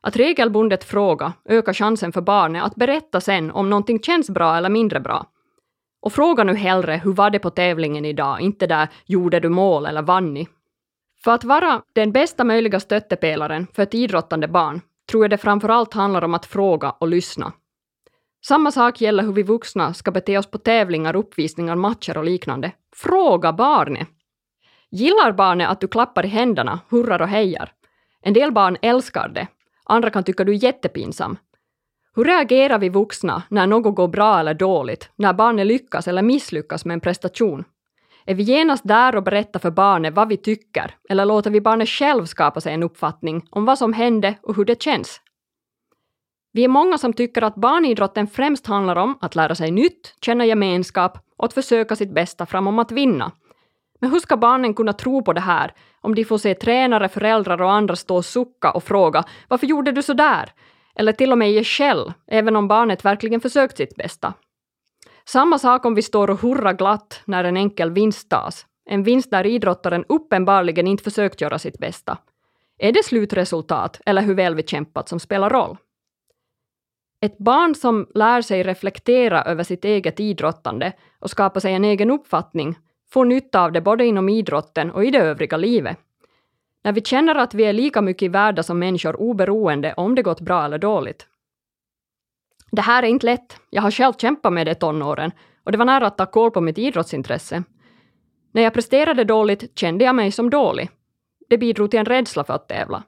Att 0.03 0.15
regelbundet 0.15 0.83
fråga 0.83 1.33
ökar 1.45 1.73
chansen 1.73 2.11
för 2.11 2.21
barnet 2.21 2.63
att 2.63 2.75
berätta 2.75 3.21
sen 3.21 3.51
om 3.51 3.69
någonting 3.69 3.99
känns 3.99 4.29
bra 4.29 4.57
eller 4.57 4.69
mindre 4.69 4.99
bra. 4.99 5.25
Och 6.03 6.13
fråga 6.13 6.43
nu 6.43 6.55
hellre 6.55 7.01
hur 7.03 7.13
var 7.13 7.29
det 7.29 7.39
på 7.39 7.49
tävlingen 7.49 8.05
idag, 8.05 8.41
inte 8.41 8.67
där 8.67 8.87
gjorde 9.05 9.39
du 9.39 9.49
mål 9.49 9.85
eller 9.85 10.01
vann 10.01 10.33
ni? 10.33 10.47
För 11.23 11.31
att 11.31 11.43
vara 11.43 11.81
den 11.93 12.11
bästa 12.11 12.43
möjliga 12.43 12.79
stöttepelaren 12.79 13.67
för 13.73 13.83
ett 13.83 13.93
idrottande 13.93 14.47
barn 14.47 14.81
tror 15.11 15.23
jag 15.23 15.29
det 15.29 15.37
framför 15.37 15.69
allt 15.69 15.93
handlar 15.93 16.23
om 16.23 16.33
att 16.33 16.45
fråga 16.45 16.91
och 16.91 17.07
lyssna. 17.07 17.53
Samma 18.45 18.71
sak 18.71 19.01
gäller 19.01 19.23
hur 19.23 19.33
vi 19.33 19.43
vuxna 19.43 19.93
ska 19.93 20.11
bete 20.11 20.37
oss 20.37 20.51
på 20.51 20.57
tävlingar, 20.57 21.15
uppvisningar, 21.15 21.75
matcher 21.75 22.17
och 22.17 22.25
liknande. 22.25 22.71
Fråga 22.95 23.53
barnet! 23.53 24.07
Gillar 24.91 25.31
barnet 25.31 25.69
att 25.69 25.81
du 25.81 25.87
klappar 25.87 26.25
i 26.25 26.29
händerna, 26.29 26.79
hurrar 26.89 27.21
och 27.21 27.27
hejar? 27.27 27.71
En 28.21 28.33
del 28.33 28.51
barn 28.51 28.77
älskar 28.81 29.29
det, 29.29 29.47
andra 29.85 30.09
kan 30.09 30.23
tycka 30.23 30.43
du 30.43 30.51
är 30.51 30.63
jättepinsam. 30.63 31.37
Hur 32.15 32.23
reagerar 32.23 32.79
vi 32.79 32.89
vuxna 32.89 33.43
när 33.49 33.67
något 33.67 33.95
går 33.95 34.07
bra 34.07 34.39
eller 34.39 34.53
dåligt, 34.53 35.09
när 35.15 35.33
barnet 35.33 35.67
lyckas 35.67 36.07
eller 36.07 36.21
misslyckas 36.21 36.85
med 36.85 36.93
en 36.93 36.99
prestation? 36.99 37.63
Är 38.25 38.35
vi 38.35 38.43
genast 38.43 38.87
där 38.87 39.15
och 39.15 39.23
berättar 39.23 39.59
för 39.59 39.71
barnet 39.71 40.13
vad 40.13 40.29
vi 40.29 40.37
tycker, 40.37 40.95
eller 41.09 41.25
låter 41.25 41.51
vi 41.51 41.61
barnet 41.61 41.89
själv 41.89 42.25
skapa 42.25 42.61
sig 42.61 42.73
en 42.73 42.83
uppfattning 42.83 43.47
om 43.49 43.65
vad 43.65 43.77
som 43.77 43.93
hände 43.93 44.35
och 44.41 44.55
hur 44.55 44.65
det 44.65 44.81
känns? 44.81 45.21
Vi 46.51 46.63
är 46.63 46.67
många 46.67 46.97
som 46.97 47.13
tycker 47.13 47.41
att 47.41 47.55
barnidrotten 47.55 48.27
främst 48.27 48.67
handlar 48.67 48.95
om 48.95 49.17
att 49.21 49.35
lära 49.35 49.55
sig 49.55 49.71
nytt, 49.71 50.15
känna 50.21 50.45
gemenskap 50.45 51.17
och 51.37 51.45
att 51.45 51.53
försöka 51.53 51.95
sitt 51.95 52.13
bästa 52.13 52.45
framom 52.45 52.79
att 52.79 52.91
vinna. 52.91 53.31
Men 53.99 54.11
hur 54.11 54.19
ska 54.19 54.37
barnen 54.37 54.73
kunna 54.73 54.93
tro 54.93 55.23
på 55.23 55.33
det 55.33 55.41
här 55.41 55.73
om 56.01 56.15
de 56.15 56.25
får 56.25 56.37
se 56.37 56.55
tränare, 56.55 57.09
föräldrar 57.09 57.61
och 57.61 57.71
andra 57.71 57.95
stå 57.95 58.15
och 58.15 58.25
sucka 58.25 58.71
och 58.71 58.83
fråga 58.83 59.23
”Varför 59.47 59.67
gjorde 59.67 59.91
du 59.91 60.03
så 60.03 60.13
där?” 60.13 60.53
Eller 60.95 61.11
till 61.11 61.31
och 61.31 61.37
med 61.37 61.51
ge 61.51 61.63
skäll, 61.63 62.13
även 62.27 62.55
om 62.55 62.67
barnet 62.67 63.05
verkligen 63.05 63.41
försökt 63.41 63.77
sitt 63.77 63.95
bästa. 63.95 64.33
Samma 65.25 65.59
sak 65.59 65.85
om 65.85 65.95
vi 65.95 66.01
står 66.01 66.29
och 66.29 66.39
hurrar 66.39 66.73
glatt 66.73 67.21
när 67.25 67.43
en 67.43 67.57
enkel 67.57 67.91
vinst 67.91 68.29
tas. 68.29 68.65
En 68.85 69.03
vinst 69.03 69.31
där 69.31 69.45
idrottaren 69.45 70.05
uppenbarligen 70.09 70.87
inte 70.87 71.03
försökt 71.03 71.41
göra 71.41 71.59
sitt 71.59 71.79
bästa. 71.79 72.17
Är 72.77 72.91
det 72.91 73.05
slutresultat 73.05 74.01
eller 74.05 74.21
hur 74.21 74.33
väl 74.33 74.55
vi 74.55 74.63
kämpat 74.63 75.09
som 75.09 75.19
spelar 75.19 75.49
roll? 75.49 75.77
Ett 77.21 77.37
barn 77.37 77.75
som 77.75 78.07
lär 78.15 78.41
sig 78.41 78.63
reflektera 78.63 79.43
över 79.43 79.63
sitt 79.63 79.85
eget 79.85 80.19
idrottande 80.19 80.93
och 81.19 81.29
skapa 81.29 81.59
sig 81.59 81.73
en 81.73 81.85
egen 81.85 82.11
uppfattning 82.11 82.75
får 83.09 83.25
nytta 83.25 83.61
av 83.61 83.71
det 83.71 83.81
både 83.81 84.05
inom 84.05 84.29
idrotten 84.29 84.91
och 84.91 85.05
i 85.05 85.11
det 85.11 85.19
övriga 85.19 85.57
livet. 85.57 85.97
När 86.83 86.91
vi 86.91 87.01
känner 87.01 87.35
att 87.35 87.53
vi 87.53 87.63
är 87.63 87.73
lika 87.73 88.01
mycket 88.01 88.31
värda 88.31 88.63
som 88.63 88.79
människor 88.79 89.15
oberoende 89.15 89.93
om 89.93 90.15
det 90.15 90.21
gått 90.21 90.41
bra 90.41 90.65
eller 90.65 90.77
dåligt. 90.77 91.27
Det 92.71 92.81
här 92.81 93.03
är 93.03 93.07
inte 93.07 93.25
lätt. 93.25 93.57
Jag 93.69 93.81
har 93.81 93.91
själv 93.91 94.13
kämpat 94.13 94.53
med 94.53 94.67
det 94.67 94.75
tonåren 94.75 95.31
och 95.63 95.71
det 95.71 95.77
var 95.77 95.85
nära 95.85 96.07
att 96.07 96.17
ta 96.17 96.25
koll 96.25 96.51
på 96.51 96.61
mitt 96.61 96.77
idrottsintresse. 96.77 97.63
När 98.51 98.61
jag 98.61 98.73
presterade 98.73 99.23
dåligt 99.23 99.79
kände 99.79 100.05
jag 100.05 100.15
mig 100.15 100.31
som 100.31 100.49
dålig. 100.49 100.89
Det 101.49 101.57
bidrog 101.57 101.91
till 101.91 101.99
en 101.99 102.05
rädsla 102.05 102.43
för 102.43 102.53
att 102.53 102.67
tävla. 102.67 103.03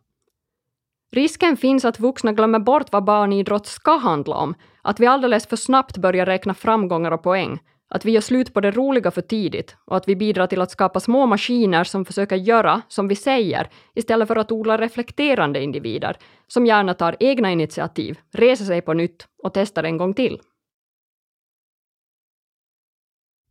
Risken 1.12 1.58
finns 1.58 1.86
att 1.86 2.00
vuxna 2.00 2.34
glömmer 2.34 2.60
bort 2.60 2.91
vad 2.91 3.03
barnidrott 3.03 3.67
ska 3.67 3.98
handla 3.98 4.36
om, 4.36 4.55
att 4.82 5.00
vi 5.00 5.08
alldeles 5.08 5.48
för 5.48 5.55
snabbt 5.55 5.98
börjar 5.98 6.25
räkna 6.25 6.53
framgångar 6.53 7.12
och 7.12 7.24
poäng, 7.24 7.60
att 7.89 8.06
vi 8.06 8.12
gör 8.12 8.22
slut 8.22 8.54
på 8.54 8.62
det 8.62 8.72
roliga 8.72 9.12
för 9.12 9.22
tidigt 9.22 9.75
och 9.86 9.98
att 9.98 10.08
vi 10.08 10.15
bidrar 10.15 10.48
till 10.48 10.62
att 10.62 10.72
skapa 10.72 11.00
små 11.00 11.25
maskiner 11.25 11.84
som 11.84 12.06
försöker 12.06 12.36
göra 12.36 12.82
som 12.88 13.08
vi 13.08 13.15
säger 13.15 13.70
istället 13.94 14.27
för 14.27 14.36
att 14.36 14.51
odla 14.51 14.77
reflekterande 14.77 15.63
individer 15.63 16.18
som 16.48 16.65
gärna 16.65 16.94
tar 16.94 17.15
egna 17.20 17.51
initiativ, 17.51 18.20
reser 18.32 18.65
sig 18.65 18.82
på 18.82 18.94
nytt 18.94 19.27
och 19.44 19.54
testar 19.54 19.84
en 19.84 19.98
gång 19.98 20.13
till. 20.13 20.39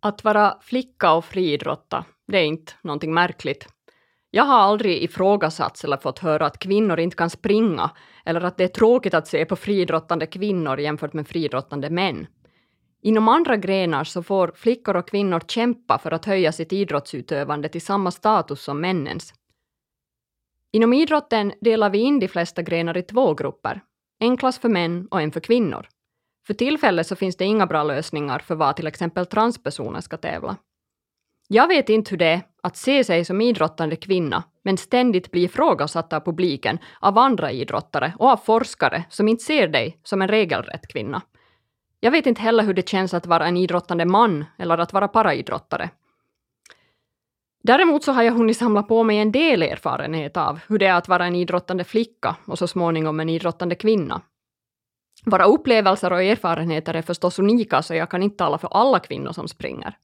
Att 0.01 0.25
vara 0.25 0.59
flicka 0.63 1.13
och 1.13 1.25
friidrotta, 1.25 2.05
det 2.27 2.39
är 2.39 2.45
inte 2.45 2.73
någonting 2.83 3.15
märkligt. 3.15 3.69
Jag 4.31 4.45
har 4.45 4.59
aldrig 4.59 5.03
ifrågasatts 5.03 5.85
eller 5.85 5.97
fått 5.97 6.19
höra 6.19 6.47
att 6.47 6.59
kvinnor 6.59 7.01
inte 7.01 7.17
kan 7.17 7.31
springa 7.31 7.91
eller 8.25 8.41
att 8.41 8.57
det 8.57 8.65
är 8.65 8.69
tråkigt 8.69 9.15
att 9.15 9.29
se 9.29 9.45
på 9.45 9.57
friidrottande 9.57 10.27
kvinnor 10.27 10.81
jämfört 10.81 11.13
med 11.13 11.29
friidrottande 11.29 11.91
män. 11.91 12.27
Inom 13.07 13.29
andra 13.29 13.57
grenar 13.57 14.05
så 14.05 14.23
får 14.23 14.53
flickor 14.57 14.97
och 14.97 15.09
kvinnor 15.09 15.41
kämpa 15.49 15.99
för 15.99 16.11
att 16.11 16.25
höja 16.25 16.53
sitt 16.53 16.73
idrottsutövande 16.73 17.69
till 17.69 17.83
samma 17.83 18.11
status 18.11 18.63
som 18.63 18.81
männens. 18.81 19.35
Inom 20.73 20.93
idrotten 20.93 21.53
delar 21.61 21.91
vi 21.91 21.99
in 21.99 22.19
de 22.19 22.29
flesta 22.29 22.63
grenar 22.63 22.97
i 22.97 23.03
två 23.03 23.35
grupper, 23.35 23.81
en 24.21 24.37
klass 24.37 24.59
för 24.59 24.69
män 24.69 25.09
och 25.11 25.21
en 25.21 25.33
för 25.33 25.41
kvinnor. 25.41 25.87
För 26.47 26.55
tillfället 26.55 27.07
så 27.07 27.17
finns 27.17 27.37
det 27.37 27.45
inga 27.45 27.67
bra 27.67 27.83
lösningar 27.83 28.39
för 28.39 28.55
var 28.55 28.73
till 28.73 28.87
exempel 28.87 29.27
transpersoner 29.27 30.01
ska 30.01 30.17
tävla. 30.17 30.57
Jag 31.49 31.69
vet 31.69 31.89
inte 31.89 32.11
hur 32.11 32.19
det 32.19 32.27
är 32.27 32.43
att 32.63 32.77
se 32.77 33.05
sig 33.05 33.25
som 33.25 33.41
idrottande 33.41 33.97
kvinna, 33.97 34.45
men 34.63 34.77
ständigt 34.77 35.31
bli 35.31 35.43
ifrågasatt 35.43 36.13
av 36.13 36.21
publiken, 36.21 36.79
av 37.01 37.19
andra 37.19 37.53
idrottare 37.53 38.15
och 38.19 38.29
av 38.29 38.37
forskare 38.37 39.05
som 39.11 39.29
inte 39.29 39.45
ser 39.45 39.69
dig 39.69 40.01
som 40.03 40.23
en 40.23 40.29
regelrätt 40.29 40.89
kvinna. 40.89 41.23
Jag 42.05 42.11
vet 42.11 42.27
inte 42.27 42.41
heller 42.43 42.65
hur 42.65 42.75
det 42.75 42.89
känns 42.89 43.15
att 43.15 43.27
vara 43.27 43.47
en 43.47 43.57
idrottande 43.57 44.05
man 44.05 44.45
eller 44.59 44.79
att 44.79 44.93
vara 44.93 45.09
paraidrottare. 45.09 45.91
Däremot 47.63 48.05
så 48.05 48.13
har 48.13 48.23
jag 48.23 48.33
hunnit 48.33 48.57
samla 48.57 48.83
på 48.83 49.03
mig 49.03 49.19
en 49.19 49.33
del 49.33 49.63
erfarenhet 49.63 50.37
av 50.37 50.61
hur 50.69 50.79
det 50.79 50.87
är 50.87 50.95
att 50.95 51.09
vara 51.09 51.27
en 51.27 51.35
idrottande 51.35 51.85
flicka 51.85 52.37
och 52.47 52.59
så 52.59 52.67
småningom 52.67 53.21
en 53.21 53.29
idrottande 53.29 53.75
kvinna. 53.75 54.23
Våra 55.25 55.45
upplevelser 55.45 56.13
och 56.13 56.23
erfarenheter 56.23 56.95
är 56.95 57.03
förstås 57.03 57.39
unika 57.39 57.83
så 57.83 57.95
jag 57.95 58.11
kan 58.11 58.23
inte 58.23 58.37
tala 58.37 58.59
för 58.59 58.69
alla 58.69 58.99
kvinnor 58.99 59.33
som 59.33 59.49
springer. 59.49 59.97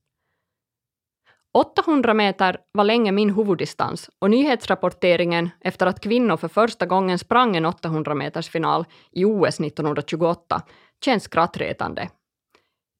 800 1.52 2.14
meter 2.14 2.58
var 2.72 2.84
länge 2.84 3.12
min 3.12 3.34
huvuddistans 3.34 4.10
och 4.18 4.30
nyhetsrapporteringen 4.30 5.50
efter 5.60 5.86
att 5.86 6.00
kvinnor 6.00 6.36
för 6.36 6.48
första 6.48 6.86
gången 6.86 7.18
sprang 7.18 7.56
en 7.56 7.66
800 7.66 8.14
meters 8.14 8.48
final 8.48 8.84
i 9.12 9.24
OS 9.24 9.60
1928 9.60 10.62
känns 11.04 11.22
skrattretande. 11.22 12.08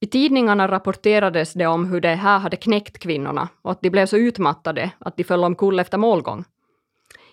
I 0.01 0.07
tidningarna 0.07 0.67
rapporterades 0.67 1.53
det 1.53 1.67
om 1.67 1.85
hur 1.85 2.01
det 2.01 2.15
här 2.15 2.39
hade 2.39 2.57
knäckt 2.57 2.99
kvinnorna 2.99 3.49
och 3.61 3.71
att 3.71 3.81
de 3.81 3.89
blev 3.89 4.05
så 4.05 4.17
utmattade 4.17 4.91
att 4.99 5.17
de 5.17 5.23
föll 5.23 5.43
omkull 5.43 5.79
efter 5.79 5.97
målgång. 5.97 6.43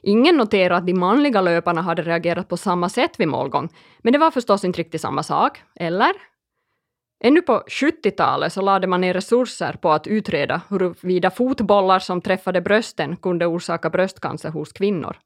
Ingen 0.03 0.37
noterade 0.37 0.77
att 0.77 0.87
de 0.87 0.95
manliga 0.95 1.41
löparna 1.41 1.83
hade 1.83 2.03
reagerat 2.03 2.49
på 2.49 2.57
samma 2.57 2.89
sätt 2.89 3.21
vid 3.21 3.29
målgång, 3.29 3.69
men 3.99 4.13
det 4.13 4.19
var 4.19 4.31
förstås 4.31 4.65
inte 4.65 4.79
riktigt 4.79 5.01
samma 5.01 5.23
sak, 5.23 5.63
eller? 5.75 6.13
Ännu 7.25 7.43
på 7.43 7.63
70-talet 7.69 8.53
så 8.53 8.61
lade 8.61 8.87
man 8.87 9.01
ner 9.01 9.15
resurser 9.15 9.73
på 9.73 9.91
att 9.91 10.07
utreda 10.07 10.61
huruvida 10.69 11.31
fotbollar 11.31 11.99
som 11.99 12.21
träffade 12.21 12.61
brösten 12.61 13.17
kunde 13.17 13.47
orsaka 13.47 13.91
bröstcancer 13.91 14.51
hos 14.51 14.73
kvinnor. 14.73 15.17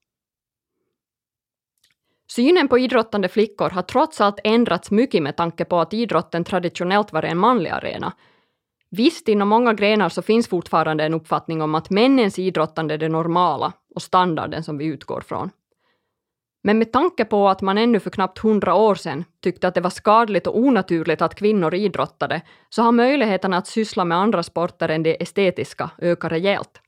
Synen 2.34 2.68
på 2.68 2.78
idrottande 2.78 3.28
flickor 3.28 3.70
har 3.70 3.82
trots 3.82 4.20
allt 4.20 4.40
ändrats 4.44 4.90
mycket 4.90 5.22
med 5.22 5.36
tanke 5.36 5.64
på 5.64 5.80
att 5.80 5.92
idrotten 5.92 6.44
traditionellt 6.44 7.12
var 7.12 7.22
en 7.22 7.38
manlig 7.38 7.70
arena. 7.70 8.12
Visst, 8.90 9.28
inom 9.28 9.48
många 9.48 9.74
grenar 9.74 10.08
så 10.08 10.22
finns 10.22 10.48
fortfarande 10.48 11.04
en 11.04 11.14
uppfattning 11.14 11.62
om 11.62 11.74
att 11.74 11.90
männens 11.90 12.38
idrottande 12.38 12.94
är 12.94 12.98
det 12.98 13.08
normala 13.08 13.72
och 13.94 14.02
standarden 14.02 14.64
som 14.64 14.78
vi 14.78 14.84
utgår 14.84 15.20
från. 15.20 15.50
Men 16.62 16.78
med 16.78 16.92
tanke 16.92 17.24
på 17.24 17.48
att 17.48 17.62
man 17.62 17.78
ännu 17.78 18.00
för 18.00 18.10
knappt 18.10 18.38
hundra 18.38 18.74
år 18.74 18.94
sedan 18.94 19.24
tyckte 19.42 19.68
att 19.68 19.74
det 19.74 19.80
var 19.80 19.90
skadligt 19.90 20.46
och 20.46 20.58
onaturligt 20.58 21.22
att 21.22 21.34
kvinnor 21.34 21.74
idrottade, 21.74 22.42
så 22.68 22.82
har 22.82 22.92
möjligheterna 22.92 23.56
att 23.56 23.66
syssla 23.66 24.04
med 24.04 24.18
andra 24.18 24.42
sporter 24.42 24.88
än 24.88 25.02
det 25.02 25.22
estetiska 25.22 25.90
ökat 25.98 26.32
rejält. 26.32 26.80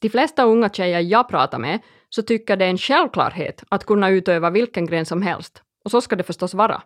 De 0.00 0.08
flesta 0.08 0.44
unga 0.44 0.68
tjejer 0.68 1.00
jag 1.00 1.28
pratar 1.28 1.58
med 1.58 1.80
så 2.14 2.22
tycker 2.22 2.56
det 2.56 2.64
är 2.64 2.70
en 2.70 2.78
självklarhet 2.78 3.64
att 3.68 3.84
kunna 3.86 4.08
utöva 4.08 4.50
vilken 4.50 4.86
gren 4.86 5.06
som 5.06 5.22
helst. 5.22 5.62
Och 5.84 5.90
så 5.90 6.00
ska 6.00 6.16
det 6.16 6.22
förstås 6.22 6.54
vara. 6.54 6.82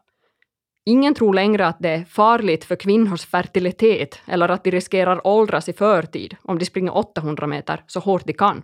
Ingen 0.84 1.14
tror 1.14 1.34
längre 1.34 1.66
att 1.66 1.78
det 1.78 1.88
är 1.88 2.04
farligt 2.04 2.64
för 2.64 2.76
kvinnors 2.76 3.26
fertilitet 3.26 4.20
eller 4.26 4.48
att 4.48 4.64
de 4.64 4.70
riskerar 4.70 5.26
åldras 5.26 5.68
i 5.68 5.72
förtid 5.72 6.36
om 6.42 6.58
de 6.58 6.64
springer 6.64 6.96
800 6.96 7.46
meter 7.46 7.84
så 7.86 8.00
hårt 8.00 8.26
de 8.26 8.32
kan. 8.32 8.62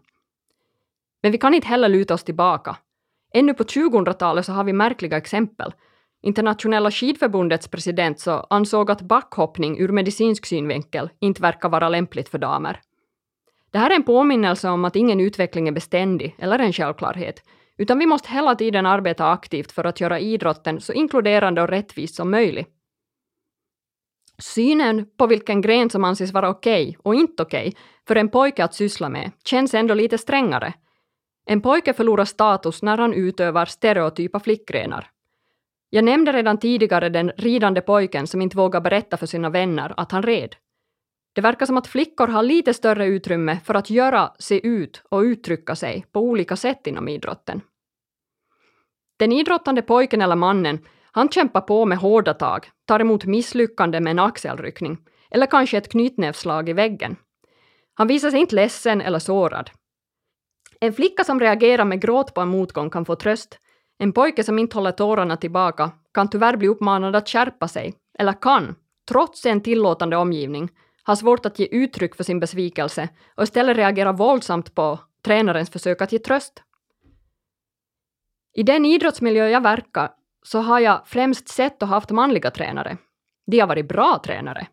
Men 1.22 1.32
vi 1.32 1.38
kan 1.38 1.54
inte 1.54 1.68
heller 1.68 1.88
luta 1.88 2.14
oss 2.14 2.24
tillbaka. 2.24 2.76
Ännu 3.34 3.54
på 3.54 3.64
2000-talet 3.64 4.46
så 4.46 4.52
har 4.52 4.64
vi 4.64 4.72
märkliga 4.72 5.16
exempel. 5.16 5.72
Internationella 6.22 6.90
skidförbundets 6.90 7.68
president 7.68 8.20
så 8.20 8.46
ansåg 8.50 8.90
att 8.90 9.02
backhoppning 9.02 9.78
ur 9.78 9.88
medicinsk 9.88 10.46
synvinkel 10.46 11.10
inte 11.20 11.42
verkar 11.42 11.68
vara 11.68 11.88
lämpligt 11.88 12.28
för 12.28 12.38
damer. 12.38 12.80
Det 13.74 13.78
här 13.78 13.90
är 13.90 13.94
en 13.94 14.02
påminnelse 14.02 14.68
om 14.68 14.84
att 14.84 14.96
ingen 14.96 15.20
utveckling 15.20 15.68
är 15.68 15.72
beständig 15.72 16.36
eller 16.38 16.58
en 16.58 16.72
självklarhet, 16.72 17.42
utan 17.78 17.98
vi 17.98 18.06
måste 18.06 18.30
hela 18.30 18.54
tiden 18.54 18.86
arbeta 18.86 19.30
aktivt 19.30 19.72
för 19.72 19.84
att 19.84 20.00
göra 20.00 20.20
idrotten 20.20 20.80
så 20.80 20.92
inkluderande 20.92 21.62
och 21.62 21.68
rättvis 21.68 22.16
som 22.16 22.30
möjligt. 22.30 22.68
Synen 24.38 25.06
på 25.16 25.26
vilken 25.26 25.60
gren 25.60 25.90
som 25.90 26.04
anses 26.04 26.32
vara 26.32 26.48
okej 26.48 26.82
okay 26.88 26.96
och 27.02 27.14
inte 27.14 27.42
okej 27.42 27.68
okay 27.68 27.80
för 28.08 28.16
en 28.16 28.28
pojke 28.28 28.64
att 28.64 28.74
syssla 28.74 29.08
med 29.08 29.30
känns 29.44 29.74
ändå 29.74 29.94
lite 29.94 30.18
strängare. 30.18 30.74
En 31.46 31.60
pojke 31.60 31.92
förlorar 31.92 32.24
status 32.24 32.82
när 32.82 32.98
han 32.98 33.14
utövar 33.14 33.66
stereotypa 33.66 34.40
flickgrenar. 34.40 35.10
Jag 35.90 36.04
nämnde 36.04 36.32
redan 36.32 36.58
tidigare 36.58 37.08
den 37.08 37.32
ridande 37.36 37.80
pojken 37.80 38.26
som 38.26 38.42
inte 38.42 38.56
vågar 38.56 38.80
berätta 38.80 39.16
för 39.16 39.26
sina 39.26 39.50
vänner 39.50 39.94
att 39.96 40.12
han 40.12 40.22
red. 40.22 40.56
Det 41.34 41.40
verkar 41.40 41.66
som 41.66 41.76
att 41.76 41.86
flickor 41.86 42.26
har 42.26 42.42
lite 42.42 42.74
större 42.74 43.06
utrymme 43.06 43.60
för 43.64 43.74
att 43.74 43.90
göra, 43.90 44.32
se 44.38 44.66
ut 44.66 45.02
och 45.08 45.20
uttrycka 45.20 45.76
sig 45.76 46.04
på 46.12 46.20
olika 46.20 46.56
sätt 46.56 46.86
inom 46.86 47.08
idrotten. 47.08 47.60
Den 49.16 49.32
idrottande 49.32 49.82
pojken 49.82 50.22
eller 50.22 50.36
mannen, 50.36 50.78
han 51.12 51.28
kämpar 51.28 51.60
på 51.60 51.84
med 51.84 51.98
hårda 51.98 52.34
tag, 52.34 52.70
tar 52.86 53.00
emot 53.00 53.24
misslyckande 53.24 54.00
med 54.00 54.10
en 54.10 54.18
axelryckning, 54.18 54.98
eller 55.30 55.46
kanske 55.46 55.78
ett 55.78 55.92
knytnävsslag 55.92 56.68
i 56.68 56.72
väggen. 56.72 57.16
Han 57.94 58.08
visar 58.08 58.30
sig 58.30 58.40
inte 58.40 58.54
ledsen 58.54 59.00
eller 59.00 59.18
sårad. 59.18 59.70
En 60.80 60.92
flicka 60.92 61.24
som 61.24 61.40
reagerar 61.40 61.84
med 61.84 62.02
gråt 62.02 62.34
på 62.34 62.40
en 62.40 62.48
motgång 62.48 62.90
kan 62.90 63.04
få 63.04 63.16
tröst. 63.16 63.58
En 63.98 64.12
pojke 64.12 64.44
som 64.44 64.58
inte 64.58 64.76
håller 64.76 64.92
tårarna 64.92 65.36
tillbaka 65.36 65.90
kan 66.14 66.30
tyvärr 66.30 66.56
bli 66.56 66.68
uppmanad 66.68 67.16
att 67.16 67.28
skärpa 67.28 67.68
sig, 67.68 67.94
eller 68.18 68.42
kan, 68.42 68.74
trots 69.08 69.46
en 69.46 69.60
tillåtande 69.60 70.16
omgivning, 70.16 70.70
har 71.04 71.14
svårt 71.16 71.46
att 71.46 71.58
ge 71.58 71.66
uttryck 71.66 72.14
för 72.14 72.24
sin 72.24 72.40
besvikelse 72.40 73.08
och 73.34 73.42
istället 73.42 73.76
reagerar 73.76 74.12
våldsamt 74.12 74.74
på 74.74 75.00
tränarens 75.24 75.70
försök 75.70 76.02
att 76.02 76.12
ge 76.12 76.18
tröst. 76.18 76.62
I 78.54 78.62
den 78.62 78.86
idrottsmiljö 78.86 79.48
jag 79.48 79.60
verkar 79.60 80.10
så 80.42 80.58
har 80.58 80.80
jag 80.80 81.02
främst 81.06 81.48
sett 81.48 81.82
och 81.82 81.88
haft 81.88 82.10
manliga 82.10 82.50
tränare. 82.50 82.96
De 83.46 83.60
har 83.60 83.68
varit 83.68 83.88
bra 83.88 84.20
tränare. 84.24 84.66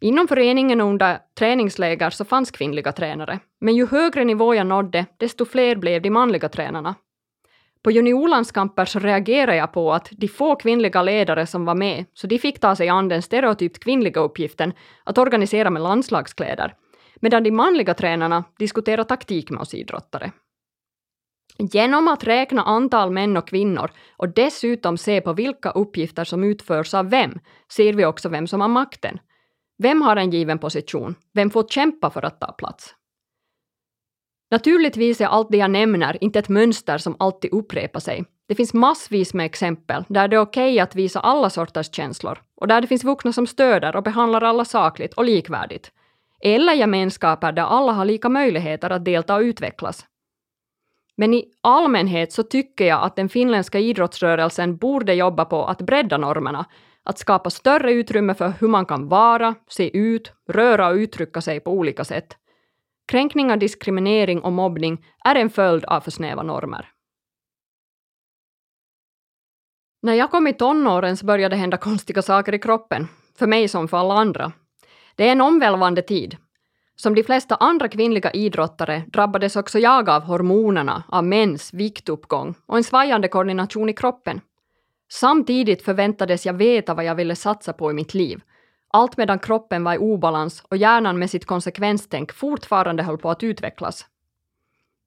Inom 0.00 0.28
föreningen 0.28 0.80
och 0.80 0.88
under 0.88 1.18
träningsläger 1.38 2.10
så 2.10 2.24
fanns 2.24 2.50
kvinnliga 2.50 2.92
tränare, 2.92 3.40
men 3.60 3.74
ju 3.74 3.86
högre 3.86 4.24
nivå 4.24 4.54
jag 4.54 4.66
nådde, 4.66 5.06
desto 5.16 5.44
fler 5.44 5.76
blev 5.76 6.02
de 6.02 6.10
manliga 6.10 6.48
tränarna. 6.48 6.94
På 7.84 7.90
juniorlandskamper 7.90 8.84
så 8.84 8.98
reagerade 8.98 9.56
jag 9.56 9.72
på 9.72 9.92
att 9.92 10.08
de 10.10 10.28
få 10.28 10.56
kvinnliga 10.56 11.02
ledare 11.02 11.46
som 11.46 11.64
var 11.64 11.74
med, 11.74 12.04
så 12.14 12.26
de 12.26 12.38
fick 12.38 12.60
ta 12.60 12.76
sig 12.76 12.88
an 12.88 13.08
den 13.08 13.22
stereotypt 13.22 13.78
kvinnliga 13.84 14.20
uppgiften 14.20 14.72
att 15.04 15.18
organisera 15.18 15.70
med 15.70 15.82
landslagskläder, 15.82 16.74
medan 17.20 17.42
de 17.42 17.50
manliga 17.50 17.94
tränarna 17.94 18.44
diskuterade 18.58 19.08
taktik 19.08 19.50
med 19.50 19.60
oss 19.60 19.74
idrottare. 19.74 20.32
Genom 21.58 22.08
att 22.08 22.24
räkna 22.24 22.62
antal 22.62 23.10
män 23.10 23.36
och 23.36 23.48
kvinnor 23.48 23.90
och 24.16 24.28
dessutom 24.28 24.98
se 24.98 25.20
på 25.20 25.32
vilka 25.32 25.70
uppgifter 25.70 26.24
som 26.24 26.44
utförs 26.44 26.94
av 26.94 27.10
vem, 27.10 27.38
ser 27.72 27.92
vi 27.92 28.04
också 28.04 28.28
vem 28.28 28.46
som 28.46 28.60
har 28.60 28.68
makten. 28.68 29.18
Vem 29.78 30.02
har 30.02 30.16
en 30.16 30.30
given 30.30 30.58
position? 30.58 31.14
Vem 31.34 31.50
får 31.50 31.62
kämpa 31.68 32.10
för 32.10 32.24
att 32.24 32.40
ta 32.40 32.52
plats? 32.52 32.94
Naturligtvis 34.50 35.20
är 35.20 35.26
allt 35.26 35.50
det 35.50 35.56
jag 35.56 35.70
nämner 35.70 36.24
inte 36.24 36.38
ett 36.38 36.48
mönster 36.48 36.98
som 36.98 37.16
alltid 37.18 37.52
upprepar 37.52 38.00
sig. 38.00 38.24
Det 38.48 38.54
finns 38.54 38.74
massvis 38.74 39.34
med 39.34 39.46
exempel 39.46 40.04
där 40.08 40.28
det 40.28 40.36
är 40.36 40.40
okej 40.40 40.72
okay 40.72 40.80
att 40.80 40.94
visa 40.94 41.20
alla 41.20 41.50
sorters 41.50 41.94
känslor 41.94 42.42
och 42.56 42.68
där 42.68 42.80
det 42.80 42.86
finns 42.86 43.04
vuxna 43.04 43.32
som 43.32 43.46
stöder 43.46 43.96
och 43.96 44.02
behandlar 44.02 44.42
alla 44.42 44.64
sakligt 44.64 45.14
och 45.14 45.24
likvärdigt. 45.24 45.92
Eller 46.42 46.72
gemenskaper 46.72 47.52
där 47.52 47.62
alla 47.62 47.92
har 47.92 48.04
lika 48.04 48.28
möjligheter 48.28 48.90
att 48.90 49.04
delta 49.04 49.34
och 49.34 49.40
utvecklas. 49.40 50.06
Men 51.16 51.34
i 51.34 51.44
allmänhet 51.60 52.32
så 52.32 52.42
tycker 52.42 52.84
jag 52.84 53.02
att 53.02 53.16
den 53.16 53.28
finländska 53.28 53.78
idrottsrörelsen 53.78 54.76
borde 54.76 55.14
jobba 55.14 55.44
på 55.44 55.64
att 55.64 55.82
bredda 55.82 56.18
normerna, 56.18 56.64
att 57.02 57.18
skapa 57.18 57.50
större 57.50 57.92
utrymme 57.92 58.34
för 58.34 58.52
hur 58.60 58.68
man 58.68 58.86
kan 58.86 59.08
vara, 59.08 59.54
se 59.68 59.96
ut, 59.96 60.32
röra 60.48 60.88
och 60.88 60.94
uttrycka 60.94 61.40
sig 61.40 61.60
på 61.60 61.70
olika 61.70 62.04
sätt. 62.04 62.36
Kränkningar, 63.06 63.56
diskriminering 63.56 64.40
och 64.40 64.52
mobbning 64.52 65.06
är 65.24 65.34
en 65.34 65.50
följd 65.50 65.84
av 65.84 66.00
för 66.00 66.10
snäva 66.10 66.42
normer. 66.42 66.90
När 70.02 70.14
jag 70.14 70.30
kom 70.30 70.46
i 70.46 70.52
tonåren 70.52 71.16
så 71.16 71.26
började 71.26 71.54
det 71.54 71.60
hända 71.60 71.76
konstiga 71.76 72.22
saker 72.22 72.54
i 72.54 72.58
kroppen, 72.58 73.08
för 73.38 73.46
mig 73.46 73.68
som 73.68 73.88
för 73.88 73.96
alla 73.96 74.14
andra. 74.14 74.52
Det 75.16 75.28
är 75.28 75.32
en 75.32 75.40
omvälvande 75.40 76.02
tid. 76.02 76.36
Som 76.96 77.14
de 77.14 77.22
flesta 77.22 77.54
andra 77.54 77.88
kvinnliga 77.88 78.30
idrottare 78.30 79.02
drabbades 79.06 79.56
också 79.56 79.78
jag 79.78 80.08
av 80.08 80.22
hormonerna, 80.22 81.02
av 81.08 81.24
mens, 81.24 81.74
viktuppgång 81.74 82.54
och 82.66 82.76
en 82.76 82.84
svajande 82.84 83.28
koordination 83.28 83.88
i 83.88 83.92
kroppen. 83.92 84.40
Samtidigt 85.12 85.82
förväntades 85.82 86.46
jag 86.46 86.52
veta 86.52 86.94
vad 86.94 87.04
jag 87.04 87.14
ville 87.14 87.36
satsa 87.36 87.72
på 87.72 87.90
i 87.90 87.94
mitt 87.94 88.14
liv 88.14 88.42
allt 88.94 89.16
medan 89.16 89.38
kroppen 89.38 89.84
var 89.84 89.94
i 89.94 89.98
obalans 89.98 90.62
och 90.68 90.76
hjärnan 90.76 91.18
med 91.18 91.30
sitt 91.30 91.46
konsekvenstänk 91.46 92.32
fortfarande 92.32 93.02
höll 93.02 93.18
på 93.18 93.30
att 93.30 93.42
utvecklas. 93.42 94.06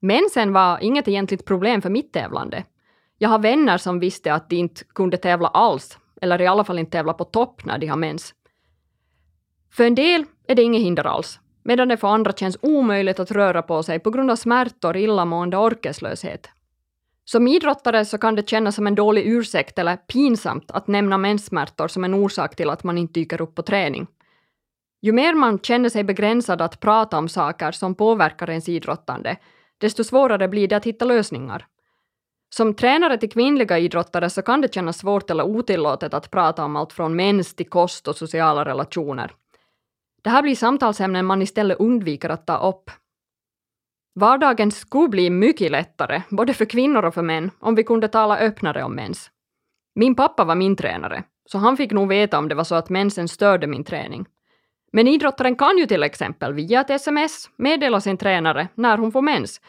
Mensen 0.00 0.52
var 0.52 0.78
inget 0.78 1.08
egentligt 1.08 1.44
problem 1.44 1.82
för 1.82 1.90
mitt 1.90 2.12
tävlande. 2.12 2.64
Jag 3.18 3.28
har 3.28 3.38
vänner 3.38 3.78
som 3.78 4.00
visste 4.00 4.34
att 4.34 4.50
de 4.50 4.56
inte 4.56 4.84
kunde 4.84 5.16
tävla 5.16 5.48
alls, 5.48 5.98
eller 6.20 6.40
i 6.40 6.46
alla 6.46 6.64
fall 6.64 6.78
inte 6.78 6.90
tävla 6.90 7.12
på 7.12 7.24
topp 7.24 7.64
när 7.64 7.78
de 7.78 7.86
har 7.86 7.96
mens. 7.96 8.34
För 9.72 9.84
en 9.84 9.94
del 9.94 10.24
är 10.48 10.54
det 10.54 10.62
inget 10.62 10.82
hinder 10.82 11.06
alls, 11.06 11.40
medan 11.62 11.88
det 11.88 11.96
för 11.96 12.08
andra 12.08 12.32
känns 12.32 12.58
omöjligt 12.62 13.20
att 13.20 13.30
röra 13.30 13.62
på 13.62 13.82
sig 13.82 13.98
på 13.98 14.10
grund 14.10 14.30
av 14.30 14.36
smärtor, 14.36 14.96
illamående 14.96 15.56
och 15.56 15.64
orkeslöshet. 15.64 16.50
Som 17.30 17.46
idrottare 17.48 18.04
så 18.04 18.18
kan 18.18 18.34
det 18.34 18.48
kännas 18.48 18.74
som 18.74 18.86
en 18.86 18.94
dålig 18.94 19.26
ursäkt 19.26 19.78
eller 19.78 19.96
pinsamt 19.96 20.70
att 20.70 20.86
nämna 20.86 21.18
menssmärtor 21.18 21.88
som 21.88 22.04
en 22.04 22.14
orsak 22.14 22.56
till 22.56 22.70
att 22.70 22.84
man 22.84 22.98
inte 22.98 23.20
dyker 23.20 23.40
upp 23.42 23.54
på 23.54 23.62
träning. 23.62 24.06
Ju 25.02 25.12
mer 25.12 25.34
man 25.34 25.58
känner 25.58 25.88
sig 25.88 26.04
begränsad 26.04 26.62
att 26.62 26.80
prata 26.80 27.18
om 27.18 27.28
saker 27.28 27.72
som 27.72 27.94
påverkar 27.94 28.50
ens 28.50 28.68
idrottande, 28.68 29.36
desto 29.78 30.04
svårare 30.04 30.48
blir 30.48 30.68
det 30.68 30.76
att 30.76 30.86
hitta 30.86 31.04
lösningar. 31.04 31.66
Som 32.54 32.74
tränare 32.74 33.18
till 33.18 33.30
kvinnliga 33.30 33.78
idrottare 33.78 34.30
så 34.30 34.42
kan 34.42 34.60
det 34.60 34.74
kännas 34.74 34.98
svårt 34.98 35.30
eller 35.30 35.44
otillåtet 35.44 36.14
att 36.14 36.30
prata 36.30 36.64
om 36.64 36.76
allt 36.76 36.92
från 36.92 37.16
mens 37.16 37.54
till 37.54 37.68
kost 37.68 38.08
och 38.08 38.16
sociala 38.16 38.64
relationer. 38.64 39.32
Det 40.22 40.30
här 40.30 40.42
blir 40.42 40.56
samtalsämnen 40.56 41.26
man 41.26 41.42
istället 41.42 41.80
undviker 41.80 42.30
att 42.30 42.46
ta 42.46 42.68
upp. 42.68 42.90
Vardagen 44.18 44.70
skulle 44.70 45.08
bli 45.08 45.30
mycket 45.30 45.70
lättare, 45.70 46.22
både 46.30 46.54
för 46.54 46.64
kvinnor 46.64 47.04
och 47.04 47.14
för 47.14 47.22
män, 47.22 47.50
om 47.60 47.74
vi 47.74 47.84
kunde 47.84 48.08
tala 48.08 48.38
öppnare 48.38 48.84
om 48.84 48.94
mens. 48.94 49.30
Min 49.94 50.14
pappa 50.14 50.44
var 50.44 50.54
min 50.54 50.76
tränare, 50.76 51.24
så 51.44 51.58
han 51.58 51.76
fick 51.76 51.92
nog 51.92 52.08
veta 52.08 52.38
om 52.38 52.48
det 52.48 52.54
var 52.54 52.64
så 52.64 52.74
att 52.74 52.88
mensen 52.88 53.28
störde 53.28 53.66
min 53.66 53.84
träning. 53.84 54.26
Men 54.92 55.08
idrottaren 55.08 55.56
kan 55.56 55.78
ju 55.78 55.86
till 55.86 56.02
exempel 56.02 56.52
via 56.52 56.80
ett 56.80 56.90
sms 56.90 57.50
meddela 57.56 58.00
sin 58.00 58.16
tränare 58.16 58.68
när 58.74 58.98
hon 58.98 59.12
får 59.12 59.22
mens, 59.22 59.60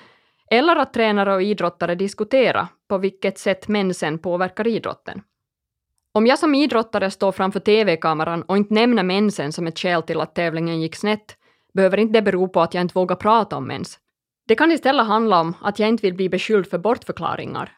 eller 0.51 0.75
att 0.75 0.93
tränare 0.93 1.35
och 1.35 1.43
idrottare 1.43 1.95
diskuterar 1.95 2.67
på 2.87 2.97
vilket 2.97 3.37
sätt 3.39 3.67
mensen 3.67 4.19
påverkar 4.19 4.67
idrotten. 4.67 5.21
Om 6.11 6.27
jag 6.27 6.39
som 6.39 6.55
idrottare 6.55 7.11
står 7.11 7.31
framför 7.31 7.59
TV-kameran 7.59 8.43
och 8.43 8.57
inte 8.57 8.73
nämner 8.73 9.03
mensen 9.03 9.53
som 9.53 9.67
ett 9.67 9.79
skäl 9.79 10.01
till 10.01 10.21
att 10.21 10.35
tävlingen 10.35 10.81
gick 10.81 10.95
snett, 10.95 11.37
behöver 11.73 11.97
inte 11.97 12.13
det 12.13 12.21
bero 12.21 12.47
på 12.47 12.61
att 12.61 12.73
jag 12.73 12.81
inte 12.81 12.95
vågar 12.95 13.15
prata 13.15 13.57
om 13.57 13.67
mens. 13.67 13.99
Det 14.49 14.55
kan 14.55 14.71
istället 14.71 15.05
handla 15.05 15.41
om 15.41 15.55
att 15.61 15.79
jag 15.79 15.89
inte 15.89 16.01
vill 16.01 16.13
bli 16.13 16.29
beskylld 16.29 16.67
för 16.67 16.77
bortförklaringar. 16.77 17.71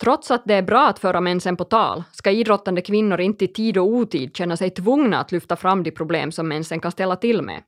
Trots 0.00 0.30
att 0.30 0.42
det 0.44 0.54
är 0.54 0.62
bra 0.62 0.88
att 0.88 0.98
föra 0.98 1.20
mensen 1.20 1.56
på 1.56 1.64
tal 1.64 2.02
ska 2.12 2.30
idrottande 2.30 2.80
kvinnor 2.80 3.20
inte 3.20 3.44
i 3.44 3.48
tid 3.48 3.78
och 3.78 3.86
otid 3.86 4.36
känna 4.36 4.56
sig 4.56 4.70
tvungna 4.70 5.18
att 5.18 5.32
lyfta 5.32 5.56
fram 5.56 5.82
de 5.82 5.90
problem 5.90 6.32
som 6.32 6.48
mensen 6.48 6.80
kan 6.80 6.92
ställa 6.92 7.16
till 7.16 7.42
med. 7.42 7.62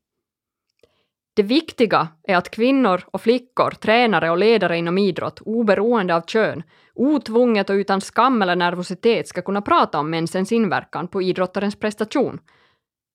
Det 1.36 1.42
viktiga 1.42 2.08
är 2.22 2.36
att 2.36 2.50
kvinnor 2.50 3.02
och 3.06 3.20
flickor, 3.20 3.70
tränare 3.70 4.30
och 4.30 4.38
ledare 4.38 4.78
inom 4.78 4.98
idrott, 4.98 5.40
oberoende 5.40 6.16
av 6.16 6.20
kön, 6.20 6.62
otvunget 6.94 7.70
och 7.70 7.74
utan 7.74 8.00
skam 8.00 8.42
eller 8.42 8.56
nervositet 8.56 9.28
ska 9.28 9.42
kunna 9.42 9.62
prata 9.62 9.98
om 9.98 10.10
mensens 10.10 10.52
inverkan 10.52 11.08
på 11.08 11.22
idrottarens 11.22 11.76
prestation. 11.76 12.40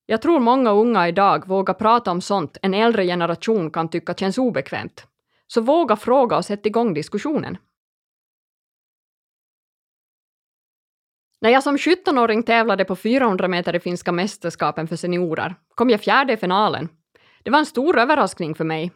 Jag 0.05 0.21
tror 0.21 0.39
många 0.39 0.71
unga 0.71 1.07
idag 1.07 1.47
vågar 1.47 1.73
prata 1.73 2.11
om 2.11 2.21
sånt 2.21 2.57
en 2.61 2.73
äldre 2.73 3.05
generation 3.05 3.71
kan 3.71 3.89
tycka 3.89 4.13
känns 4.13 4.37
obekvämt. 4.37 5.07
Så 5.47 5.61
våga 5.61 5.95
fråga 5.95 6.37
och 6.37 6.45
sätt 6.45 6.65
igång 6.65 6.93
diskussionen. 6.93 7.57
När 11.41 11.49
jag 11.49 11.63
som 11.63 11.77
17-åring 11.77 12.43
tävlade 12.43 12.85
på 12.85 12.95
400 12.95 13.47
meter 13.47 13.75
i 13.75 13.79
finska 13.79 14.11
mästerskapen 14.11 14.87
för 14.87 14.95
seniorer 14.95 15.55
kom 15.75 15.89
jag 15.89 16.01
fjärde 16.01 16.33
i 16.33 16.37
finalen 16.37 16.89
det 17.43 17.51
var 17.51 17.59
en 17.59 17.65
stor 17.65 17.99
överraskning 17.99 18.55
för 18.55 18.63
mig 18.63 18.91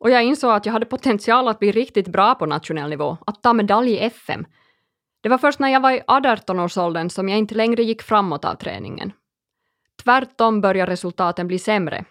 och 0.00 0.10
jag 0.10 0.24
insåg 0.24 0.50
att 0.50 0.66
jag 0.66 0.72
hade 0.72 0.86
potential 0.86 1.48
att 1.48 1.58
bli 1.58 1.72
riktigt 1.72 2.08
bra 2.08 2.34
på 2.34 2.46
nationell 2.46 2.90
nivå, 2.90 3.16
att 3.26 3.42
ta 3.42 3.52
medalj 3.52 3.92
i 3.92 3.98
FM. 3.98 4.46
Det 5.20 5.28
var 5.28 5.38
först 5.38 5.58
när 5.58 5.68
jag 5.68 5.80
var 5.80 5.90
i 5.90 6.00
18-årsåldern 6.00 7.10
som 7.10 7.28
jag 7.28 7.38
inte 7.38 7.54
längre 7.54 7.82
gick 7.82 8.02
framåt 8.02 8.44
av 8.44 8.54
träningen. 8.54 9.12
Tvärtom 10.04 10.60
började 10.60 10.92
resultaten 10.92 11.46
bli 11.46 11.58
sämre. 11.58 12.04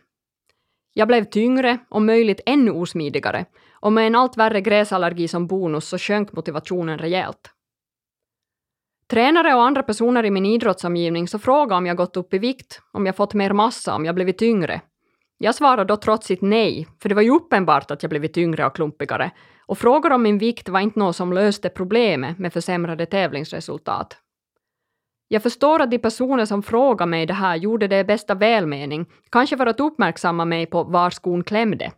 Jag 0.93 1.07
blev 1.07 1.23
tyngre 1.23 1.77
och 1.89 2.01
möjligt 2.01 2.41
ännu 2.45 2.71
osmidigare 2.71 3.45
och 3.73 3.93
med 3.93 4.07
en 4.07 4.15
allt 4.15 4.37
värre 4.37 4.61
gräsallergi 4.61 5.27
som 5.27 5.47
bonus 5.47 5.87
så 5.87 5.97
sjönk 5.97 6.33
motivationen 6.33 6.97
rejält. 6.97 7.49
Tränare 9.09 9.55
och 9.55 9.63
andra 9.63 9.83
personer 9.83 10.25
i 10.25 10.31
min 10.31 10.45
idrottsomgivning 10.45 11.27
så 11.27 11.39
frågade 11.39 11.77
om 11.77 11.85
jag 11.85 11.97
gått 11.97 12.17
upp 12.17 12.33
i 12.33 12.37
vikt, 12.37 12.81
om 12.91 13.05
jag 13.05 13.15
fått 13.15 13.33
mer 13.33 13.53
massa, 13.53 13.95
om 13.95 14.05
jag 14.05 14.15
blivit 14.15 14.37
tyngre 14.37 14.81
jag 15.43 15.55
svarade 15.55 15.83
då 15.83 15.97
trotsigt 15.97 16.41
nej, 16.41 16.87
för 17.01 17.09
det 17.09 17.15
var 17.15 17.21
ju 17.21 17.31
uppenbart 17.31 17.91
att 17.91 18.03
jag 18.03 18.09
blivit 18.09 18.33
tyngre 18.33 18.65
och 18.65 18.75
klumpigare, 18.75 19.31
och 19.65 19.77
frågor 19.77 20.11
om 20.11 20.23
min 20.23 20.37
vikt 20.37 20.69
var 20.69 20.79
inte 20.79 20.99
något 20.99 21.15
som 21.15 21.33
löste 21.33 21.69
problemet 21.69 22.39
med 22.39 22.53
försämrade 22.53 23.05
tävlingsresultat. 23.05 24.17
Jag 25.33 25.43
förstår 25.43 25.81
att 25.81 25.91
de 25.91 25.99
personer 25.99 26.45
som 26.45 26.63
frågade 26.63 27.09
mig 27.09 27.25
det 27.25 27.33
här 27.33 27.55
gjorde 27.55 27.87
det 27.87 27.99
i 27.99 28.03
bästa 28.03 28.35
välmening, 28.35 29.05
kanske 29.29 29.57
för 29.57 29.65
att 29.65 29.79
uppmärksamma 29.79 30.45
mig 30.45 30.65
på 30.65 30.83
var 30.83 31.09
skon 31.09 31.43
klämde. 31.43 31.91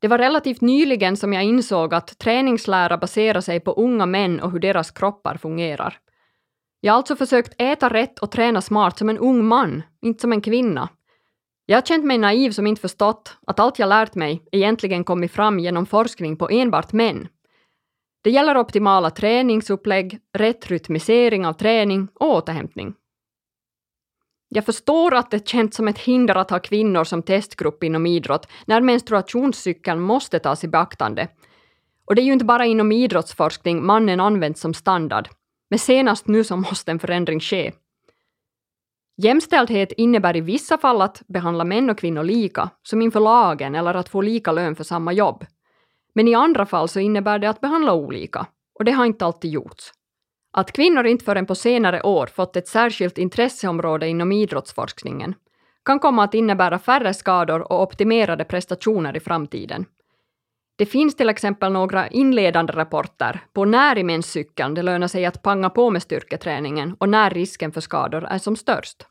Det 0.00 0.08
var 0.08 0.18
relativt 0.18 0.60
nyligen 0.60 1.16
som 1.16 1.32
jag 1.32 1.44
insåg 1.44 1.94
att 1.94 2.18
träningslära 2.18 2.98
baserar 2.98 3.40
sig 3.40 3.60
på 3.60 3.72
unga 3.72 4.06
män 4.06 4.40
och 4.40 4.50
hur 4.50 4.58
deras 4.58 4.90
kroppar 4.90 5.36
fungerar. 5.36 5.98
Jag 6.80 6.92
har 6.92 6.96
alltså 6.96 7.16
försökt 7.16 7.54
äta 7.58 7.88
rätt 7.88 8.18
och 8.18 8.30
träna 8.30 8.60
smart 8.60 8.98
som 8.98 9.08
en 9.08 9.18
ung 9.18 9.44
man, 9.44 9.82
inte 10.02 10.20
som 10.20 10.32
en 10.32 10.40
kvinna, 10.40 10.88
jag 11.66 11.76
har 11.76 11.82
känt 11.82 12.04
mig 12.04 12.18
naiv 12.18 12.50
som 12.50 12.66
inte 12.66 12.80
förstått 12.80 13.36
att 13.46 13.60
allt 13.60 13.78
jag 13.78 13.88
lärt 13.88 14.14
mig 14.14 14.42
egentligen 14.52 15.04
kommit 15.04 15.32
fram 15.32 15.58
genom 15.58 15.86
forskning 15.86 16.36
på 16.36 16.48
enbart 16.48 16.92
män. 16.92 17.28
Det 18.24 18.30
gäller 18.30 18.56
optimala 18.56 19.10
träningsupplägg, 19.10 20.18
rätt 20.32 20.66
rytmisering 20.66 21.46
av 21.46 21.52
träning 21.52 22.08
och 22.14 22.28
återhämtning. 22.28 22.94
Jag 24.48 24.64
förstår 24.66 25.14
att 25.14 25.30
det 25.30 25.48
känns 25.48 25.74
som 25.74 25.88
ett 25.88 25.98
hinder 25.98 26.34
att 26.34 26.50
ha 26.50 26.58
kvinnor 26.58 27.04
som 27.04 27.22
testgrupp 27.22 27.84
inom 27.84 28.06
idrott 28.06 28.48
när 28.66 28.80
menstruationscykeln 28.80 30.00
måste 30.00 30.38
tas 30.38 30.64
i 30.64 30.68
beaktande. 30.68 31.28
Och 32.04 32.14
det 32.14 32.22
är 32.22 32.24
ju 32.24 32.32
inte 32.32 32.44
bara 32.44 32.66
inom 32.66 32.92
idrottsforskning 32.92 33.86
mannen 33.86 34.20
används 34.20 34.60
som 34.60 34.74
standard, 34.74 35.28
men 35.70 35.78
senast 35.78 36.28
nu 36.28 36.44
så 36.44 36.56
måste 36.56 36.90
en 36.90 36.98
förändring 36.98 37.40
ske. 37.40 37.72
Jämställdhet 39.16 39.92
innebär 39.92 40.36
i 40.36 40.40
vissa 40.40 40.78
fall 40.78 41.02
att 41.02 41.22
behandla 41.26 41.64
män 41.64 41.90
och 41.90 41.98
kvinnor 41.98 42.22
lika, 42.22 42.70
som 42.82 43.02
inför 43.02 43.20
lagen 43.20 43.74
eller 43.74 43.94
att 43.94 44.08
få 44.08 44.20
lika 44.20 44.52
lön 44.52 44.76
för 44.76 44.84
samma 44.84 45.12
jobb. 45.12 45.44
Men 46.14 46.28
i 46.28 46.34
andra 46.34 46.66
fall 46.66 46.88
så 46.88 47.00
innebär 47.00 47.38
det 47.38 47.50
att 47.50 47.60
behandla 47.60 47.94
olika, 47.94 48.46
och 48.78 48.84
det 48.84 48.92
har 48.92 49.04
inte 49.04 49.24
alltid 49.26 49.50
gjorts. 49.50 49.92
Att 50.52 50.72
kvinnor 50.72 51.06
inte 51.06 51.24
förrän 51.24 51.46
på 51.46 51.54
senare 51.54 52.02
år 52.02 52.26
fått 52.26 52.56
ett 52.56 52.68
särskilt 52.68 53.18
intresseområde 53.18 54.08
inom 54.08 54.32
idrottsforskningen 54.32 55.34
kan 55.84 55.98
komma 55.98 56.24
att 56.24 56.34
innebära 56.34 56.78
färre 56.78 57.14
skador 57.14 57.72
och 57.72 57.82
optimerade 57.82 58.44
prestationer 58.44 59.16
i 59.16 59.20
framtiden. 59.20 59.86
Det 60.76 60.86
finns 60.86 61.16
till 61.16 61.28
exempel 61.28 61.72
några 61.72 62.08
inledande 62.08 62.72
rapporter 62.72 63.40
på 63.52 63.64
när 63.64 63.98
i 63.98 64.04
menscykeln 64.04 64.74
det 64.74 64.82
lönar 64.82 65.08
sig 65.08 65.26
att 65.26 65.42
panga 65.42 65.70
på 65.70 65.90
med 65.90 66.02
styrketräningen 66.02 66.96
och 66.98 67.08
när 67.08 67.30
risken 67.30 67.72
för 67.72 67.80
skador 67.80 68.24
är 68.24 68.38
som 68.38 68.56
störst. 68.56 69.06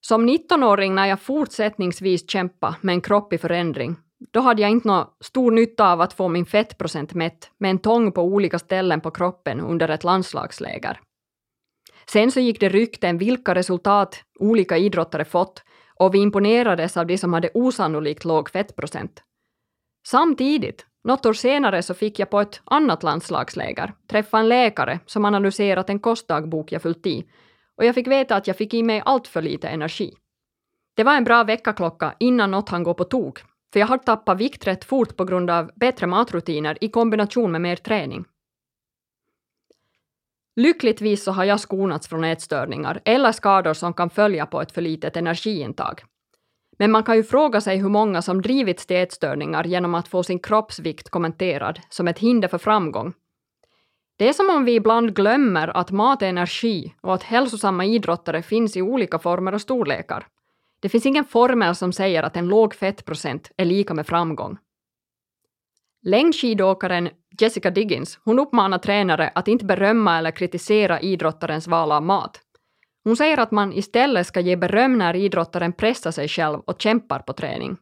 Som 0.00 0.28
19-åring 0.28 0.94
när 0.94 1.06
jag 1.06 1.20
fortsättningsvis 1.20 2.30
kämpade 2.30 2.76
med 2.80 2.92
en 2.92 3.00
kropp 3.00 3.32
i 3.32 3.38
förändring, 3.38 3.96
då 4.32 4.40
hade 4.40 4.62
jag 4.62 4.70
inte 4.70 4.88
någon 4.88 5.06
stor 5.20 5.50
nytta 5.50 5.92
av 5.92 6.00
att 6.00 6.12
få 6.12 6.28
min 6.28 6.46
fettprocent 6.46 7.14
mätt 7.14 7.50
med 7.58 7.70
en 7.70 7.78
tång 7.78 8.12
på 8.12 8.22
olika 8.22 8.58
ställen 8.58 9.00
på 9.00 9.10
kroppen 9.10 9.60
under 9.60 9.88
ett 9.88 10.04
landslagsläger. 10.04 11.00
Sen 12.10 12.30
så 12.30 12.40
gick 12.40 12.60
det 12.60 12.68
rykten 12.68 13.18
vilka 13.18 13.54
resultat 13.54 14.24
olika 14.38 14.76
idrottare 14.76 15.24
fått 15.24 15.62
och 15.94 16.14
vi 16.14 16.18
imponerades 16.18 16.96
av 16.96 17.06
de 17.06 17.18
som 17.18 17.32
hade 17.32 17.50
osannolikt 17.54 18.24
låg 18.24 18.50
fettprocent. 18.50 19.22
Samtidigt, 20.06 20.86
något 21.04 21.26
år 21.26 21.32
senare, 21.32 21.82
så 21.82 21.94
fick 21.94 22.18
jag 22.18 22.30
på 22.30 22.40
ett 22.40 22.60
annat 22.64 23.02
landslagsläger 23.02 23.92
träffa 24.10 24.38
en 24.38 24.48
läkare 24.48 25.00
som 25.06 25.24
analyserat 25.24 25.90
en 25.90 26.00
kostdagbok 26.00 26.72
jag 26.72 26.82
fyllt 26.82 27.06
i 27.06 27.28
och 27.76 27.84
jag 27.84 27.94
fick 27.94 28.06
veta 28.06 28.36
att 28.36 28.46
jag 28.46 28.56
fick 28.56 28.74
i 28.74 28.82
mig 28.82 29.02
allt 29.04 29.26
för 29.26 29.42
lite 29.42 29.68
energi. 29.68 30.14
Det 30.96 31.04
var 31.04 31.16
en 31.16 31.24
bra 31.24 31.44
väckarklocka 31.44 32.14
innan 32.18 32.50
något 32.50 32.68
han 32.68 32.82
gå 32.82 32.94
på 32.94 33.04
tok, 33.04 33.44
för 33.72 33.80
jag 33.80 33.86
har 33.86 33.98
tappat 33.98 34.38
vikt 34.38 34.66
rätt 34.66 34.84
fort 34.84 35.16
på 35.16 35.24
grund 35.24 35.50
av 35.50 35.70
bättre 35.76 36.06
matrutiner 36.06 36.78
i 36.80 36.88
kombination 36.88 37.52
med 37.52 37.60
mer 37.60 37.76
träning. 37.76 38.24
Lyckligtvis 40.56 41.24
så 41.24 41.32
har 41.32 41.44
jag 41.44 41.60
skonats 41.60 42.08
från 42.08 42.24
ätstörningar 42.24 43.00
eller 43.04 43.32
skador 43.32 43.74
som 43.74 43.92
kan 43.92 44.10
följa 44.10 44.46
på 44.46 44.62
ett 44.62 44.72
för 44.72 44.80
litet 44.80 45.16
energiintag. 45.16 46.02
Men 46.78 46.90
man 46.90 47.02
kan 47.02 47.16
ju 47.16 47.22
fråga 47.22 47.60
sig 47.60 47.76
hur 47.76 47.88
många 47.88 48.22
som 48.22 48.42
drivits 48.42 48.86
till 48.86 48.96
ätstörningar 48.96 49.64
genom 49.64 49.94
att 49.94 50.08
få 50.08 50.22
sin 50.22 50.38
kroppsvikt 50.38 51.10
kommenterad 51.10 51.80
som 51.88 52.08
ett 52.08 52.18
hinder 52.18 52.48
för 52.48 52.58
framgång. 52.58 53.12
Det 54.16 54.28
är 54.28 54.32
som 54.32 54.50
om 54.50 54.64
vi 54.64 54.74
ibland 54.74 55.14
glömmer 55.14 55.68
att 55.76 55.90
mat 55.90 56.22
är 56.22 56.26
energi 56.26 56.94
och 57.00 57.14
att 57.14 57.22
hälsosamma 57.22 57.84
idrottare 57.84 58.42
finns 58.42 58.76
i 58.76 58.82
olika 58.82 59.18
former 59.18 59.54
och 59.54 59.60
storlekar. 59.60 60.26
Det 60.80 60.88
finns 60.88 61.06
ingen 61.06 61.24
formel 61.24 61.74
som 61.74 61.92
säger 61.92 62.22
att 62.22 62.36
en 62.36 62.48
låg 62.48 62.74
fettprocent 62.74 63.50
är 63.56 63.64
lika 63.64 63.94
med 63.94 64.06
framgång. 64.06 64.58
Längdskidåkaren 66.02 67.08
Jessica 67.40 67.70
Diggins 67.70 68.18
hon 68.24 68.38
uppmanar 68.38 68.78
tränare 68.78 69.32
att 69.34 69.48
inte 69.48 69.64
berömma 69.64 70.18
eller 70.18 70.30
kritisera 70.30 71.00
idrottarens 71.00 71.66
val 71.66 71.92
av 71.92 72.02
mat. 72.02 72.40
Hon 73.04 73.16
säger 73.16 73.38
att 73.40 73.50
man 73.50 73.72
istället 73.72 74.26
ska 74.26 74.40
ge 74.40 74.56
beröm 74.56 74.98
när 74.98 75.16
idrottaren 75.16 75.72
pressar 75.72 76.10
sig 76.10 76.28
själv 76.28 76.60
och 76.60 76.82
kämpar 76.82 77.18
på 77.18 77.32
träning. 77.32 77.76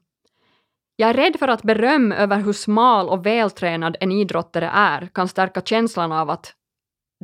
Jag 0.97 1.11
är 1.11 1.15
rädd 1.15 1.37
för 1.39 1.49
att 1.49 1.63
beröm 1.63 2.13
över 2.13 2.37
hur 2.37 2.53
smal 2.53 3.09
och 3.09 3.27
vältränad 3.27 3.97
en 4.01 4.13
idrottare 4.13 4.71
är 4.75 5.07
kan 5.07 5.29
stärka 5.29 5.61
känslan 5.61 6.13
av 6.13 6.31
att 6.31 6.55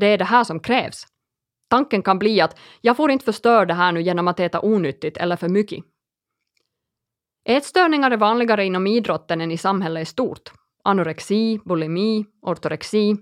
det 0.01 0.07
är 0.07 0.19
det 0.19 0.25
här 0.25 0.45
som 0.45 0.61
krävs. 0.61 1.07
Tanken 1.73 2.03
kan 2.03 2.19
bli 2.19 2.41
att 2.41 2.59
jag 2.81 2.97
får 2.97 3.11
inte 3.11 3.25
förstöra 3.25 3.65
det 3.65 3.75
här 3.75 3.93
nu 3.93 4.03
genom 4.03 4.29
att 4.29 4.41
äta 4.41 4.61
onyttigt 4.61 5.17
eller 5.17 5.37
för 5.37 5.49
mycket. 5.49 5.85
Ätstörningar 7.45 8.11
är 8.11 8.17
vanligare 8.17 8.65
inom 8.65 8.87
idrotten 8.87 9.41
än 9.41 9.51
i 9.51 9.59
samhället 9.59 10.03
i 10.03 10.07
stort. 10.11 10.53
Anorexi, 10.85 11.61
bulimi, 11.65 12.27
ortorexi. 12.43 13.17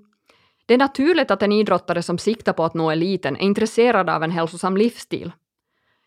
Det 0.66 0.74
är 0.74 0.78
naturligt 0.78 1.30
att 1.30 1.42
en 1.42 1.52
idrottare 1.52 2.02
som 2.02 2.18
siktar 2.18 2.52
på 2.52 2.64
att 2.64 2.74
nå 2.74 2.90
eliten 2.90 3.36
är 3.36 3.40
intresserad 3.40 4.10
av 4.10 4.22
en 4.22 4.30
hälsosam 4.30 4.76
livsstil. 4.76 5.32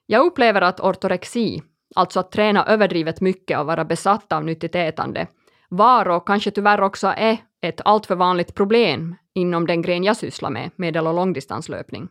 Jag 0.06 0.26
upplever 0.26 0.62
att 0.62 0.80
ortorexi, 0.80 1.62
alltså 1.96 2.20
att 2.20 2.32
träna 2.32 2.66
överdrivet 2.66 3.22
mycket 3.22 3.60
och 3.60 3.66
vara 3.66 3.86
besatt 3.86 4.32
av 4.32 4.46
nyttigt 4.46 4.76
ätande, 4.76 5.28
var 5.70 6.10
och 6.10 6.28
kanske 6.28 6.52
tyvärr 6.52 6.82
också 6.82 7.08
är 7.08 7.38
ett 7.62 7.82
alltför 7.86 8.16
vanligt 8.16 8.56
problem 8.56 9.16
inom 9.34 9.68
den 9.68 9.82
gren 9.82 10.04
jag 10.04 10.18
sysslar 10.18 10.50
med, 10.50 10.72
medel 10.76 11.08
och 11.08 11.14
långdistanslöpning. 11.14 12.10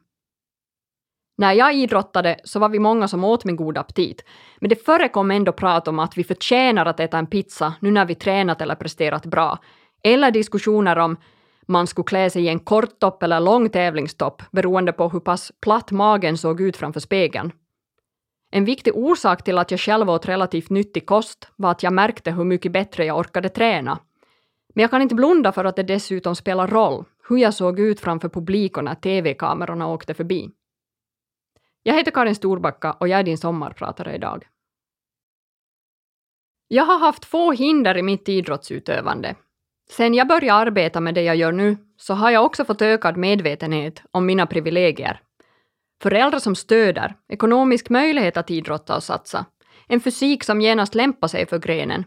När 1.37 1.53
jag 1.53 1.75
idrottade 1.75 2.40
så 2.45 2.59
var 2.59 2.68
vi 2.68 2.79
många 2.79 3.09
som 3.09 3.25
åt 3.25 3.45
med 3.45 3.57
god 3.57 3.79
aptit, 3.79 4.25
men 4.61 4.68
det 4.68 4.85
förekom 4.85 5.31
ändå 5.31 5.53
prat 5.53 5.88
om 5.88 5.99
att 5.99 6.18
vi 6.18 6.25
förtjänar 6.25 6.87
att 6.87 7.01
äta 7.01 7.18
en 7.18 7.27
pizza 7.27 7.75
nu 7.81 7.90
när 7.90 8.05
vi 8.05 8.14
tränat 8.14 8.61
eller 8.61 8.75
presterat 8.75 9.27
bra, 9.27 9.59
eller 10.05 10.31
diskussioner 10.31 10.99
om 10.99 11.16
man 11.66 11.87
skulle 11.87 12.05
klä 12.05 12.31
sig 12.31 12.45
i 12.45 12.49
en 12.49 12.61
korttopp 12.61 13.23
eller 13.23 13.40
lång 13.40 13.68
tävlingstopp 13.68 14.42
beroende 14.53 14.92
på 14.92 15.09
hur 15.09 15.21
pass 15.21 15.53
platt 15.61 15.90
magen 15.90 16.38
såg 16.38 16.61
ut 16.61 16.77
framför 16.77 17.01
spegeln. 17.01 17.53
En 18.51 18.64
viktig 18.64 18.97
orsak 18.97 19.45
till 19.45 19.59
att 19.59 19.71
jag 19.71 19.81
själv 19.81 20.11
åt 20.11 20.29
relativt 20.29 20.71
nyttig 20.71 21.07
kost 21.07 21.49
var 21.57 21.71
att 21.71 21.83
jag 21.83 21.92
märkte 21.92 22.31
hur 22.31 22.45
mycket 22.45 22.73
bättre 22.73 23.05
jag 23.05 23.18
orkade 23.18 23.49
träna. 23.49 23.99
Men 24.75 24.83
jag 24.83 24.90
kan 24.90 25.03
inte 25.03 25.14
blunda 25.14 25.53
för 25.53 25.64
att 25.64 25.77
det 25.77 25.83
dessutom 25.83 26.37
spelar 26.37 26.68
roll 26.68 27.05
hur 27.29 27.37
jag 27.37 27.55
såg 27.55 27.81
ut 27.81 28.01
framför 28.01 28.29
publiken 28.29 28.85
när 28.85 28.95
TV-kamerorna 28.95 29.87
åkte 29.87 30.14
förbi. 30.14 30.51
Jag 31.83 31.95
heter 31.95 32.11
Karin 32.11 32.35
Storbacka 32.35 32.92
och 32.92 33.09
jag 33.09 33.21
är 33.21 33.25
din 33.25 33.38
sommarpratare 33.38 34.14
idag. 34.14 34.47
Jag 36.68 36.85
har 36.85 36.99
haft 36.99 37.25
få 37.25 37.53
hinder 37.53 37.97
i 37.97 38.03
mitt 38.03 38.29
idrottsutövande. 38.29 39.35
Sen 39.90 40.14
jag 40.14 40.29
började 40.29 40.55
arbeta 40.55 41.01
med 41.01 41.14
det 41.14 41.23
jag 41.23 41.37
gör 41.37 41.53
nu 41.53 41.77
så 41.97 42.14
har 42.14 42.31
jag 42.31 42.45
också 42.45 42.64
fått 42.64 42.83
ökad 42.83 43.16
medvetenhet 43.16 44.03
om 44.11 44.27
mina 44.27 44.47
privilegier. 44.47 45.21
Föräldrar 46.03 46.38
som 46.38 46.55
stöder, 46.55 47.14
ekonomisk 47.29 47.90
möjlighet 47.90 48.37
att 48.37 48.51
idrotta 48.51 48.97
och 48.97 49.03
satsa, 49.03 49.47
en 49.88 50.01
fysik 50.01 50.45
som 50.45 50.61
genast 50.61 50.95
lämpar 50.95 51.29
sig 51.29 51.47
för 51.47 51.59
grenen, 51.59 52.05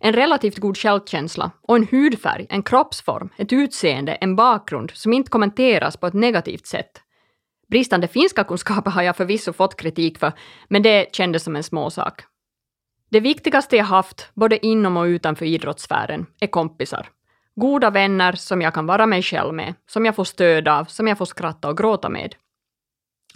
en 0.00 0.12
relativt 0.12 0.58
god 0.58 0.78
självkänsla 0.78 1.50
och 1.62 1.76
en 1.76 1.86
hudfärg, 1.90 2.46
en 2.50 2.62
kroppsform, 2.62 3.28
ett 3.36 3.52
utseende, 3.52 4.12
en 4.12 4.36
bakgrund 4.36 4.90
som 4.90 5.12
inte 5.12 5.30
kommenteras 5.30 5.96
på 5.96 6.06
ett 6.06 6.14
negativt 6.14 6.66
sätt. 6.66 7.02
Bristande 7.68 8.08
finska 8.08 8.44
kunskaper 8.44 8.90
har 8.90 9.02
jag 9.02 9.16
förvisso 9.16 9.52
fått 9.52 9.76
kritik 9.76 10.18
för, 10.18 10.32
men 10.68 10.82
det 10.82 11.14
kändes 11.14 11.44
som 11.44 11.56
en 11.56 11.62
småsak. 11.62 12.22
Det 13.10 13.20
viktigaste 13.20 13.76
jag 13.76 13.84
haft, 13.84 14.30
både 14.34 14.66
inom 14.66 14.96
och 14.96 15.04
utanför 15.04 15.44
idrottssfären, 15.44 16.26
är 16.40 16.46
kompisar. 16.46 17.08
Goda 17.56 17.90
vänner 17.90 18.32
som 18.32 18.62
jag 18.62 18.74
kan 18.74 18.86
vara 18.86 19.06
mig 19.06 19.22
själv 19.22 19.54
med, 19.54 19.74
som 19.90 20.04
jag 20.06 20.16
får 20.16 20.24
stöd 20.24 20.68
av, 20.68 20.84
som 20.84 21.08
jag 21.08 21.18
får 21.18 21.24
skratta 21.24 21.68
och 21.68 21.76
gråta 21.76 22.08
med. 22.08 22.34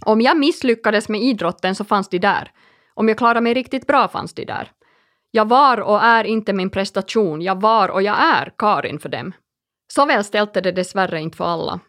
Om 0.04 0.20
jag 0.20 0.38
misslyckades 0.38 1.08
med 1.08 1.20
idrotten 1.20 1.74
så 1.74 1.84
fanns 1.84 2.08
de 2.08 2.18
där. 2.18 2.50
Om 2.94 3.08
jag 3.08 3.18
klarade 3.18 3.40
mig 3.40 3.54
riktigt 3.54 3.86
bra 3.86 4.08
fanns 4.08 4.34
de 4.34 4.44
där. 4.44 4.70
Jag 5.30 5.48
var 5.48 5.80
och 5.80 6.02
är 6.02 6.24
inte 6.24 6.52
min 6.52 6.70
prestation, 6.70 7.42
jag 7.42 7.60
var 7.60 7.88
och 7.88 8.02
jag 8.02 8.16
är 8.22 8.52
Karin 8.58 8.98
för 8.98 9.08
dem. 9.08 9.32
Så 9.92 10.06
väl 10.06 10.24
ställt 10.24 10.56
är 10.56 10.62
det 10.62 10.72
dessvärre 10.72 11.20
inte 11.20 11.36
för 11.36 11.44
alla. 11.44 11.80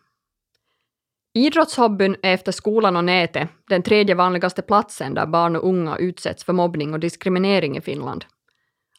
Idrottshobbyn 1.36 2.15
är 2.22 2.34
efter 2.34 2.52
skolan 2.52 2.96
och 2.96 3.04
nätet 3.04 3.50
den 3.69 3.84
tredje 3.84 4.15
vanligaste 4.15 4.62
platsen 4.62 5.13
där 5.13 5.26
barn 5.26 5.56
och 5.56 5.67
unga 5.69 5.98
utsätts 5.98 6.43
för 6.43 6.54
mobbning 6.54 6.93
och 6.93 7.00
diskriminering 7.00 7.78
i 7.78 7.82
Finland. 7.82 8.26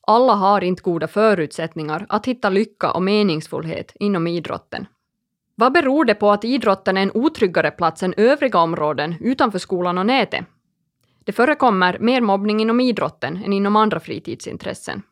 Alla 0.06 0.34
har 0.34 0.64
inte 0.64 0.82
goda 0.82 1.08
förutsättningar 1.08 2.06
att 2.08 2.26
hitta 2.26 2.50
lycka 2.50 2.92
och 2.92 3.02
meningsfullhet 3.02 3.92
inom 3.94 4.26
idrotten. 4.26 4.86
Vad 5.54 5.72
beror 5.72 6.04
det 6.04 6.14
på 6.14 6.30
att 6.30 6.44
idrotten 6.44 6.96
är 6.96 7.02
en 7.02 7.10
otryggare 7.14 7.70
plats 7.70 8.02
än 8.02 8.14
övriga 8.16 8.58
områden 8.58 9.14
utanför 9.20 9.58
skolan 9.58 9.98
och 9.98 10.06
nätet? 10.06 10.44
Det 11.24 11.32
förekommer 11.32 11.98
mer 11.98 12.20
mobbning 12.20 12.60
inom 12.60 12.80
idrotten 12.80 13.36
än 13.44 13.52
inom 13.52 13.76
andra 13.76 14.00
fritidsintressen. 14.00 15.02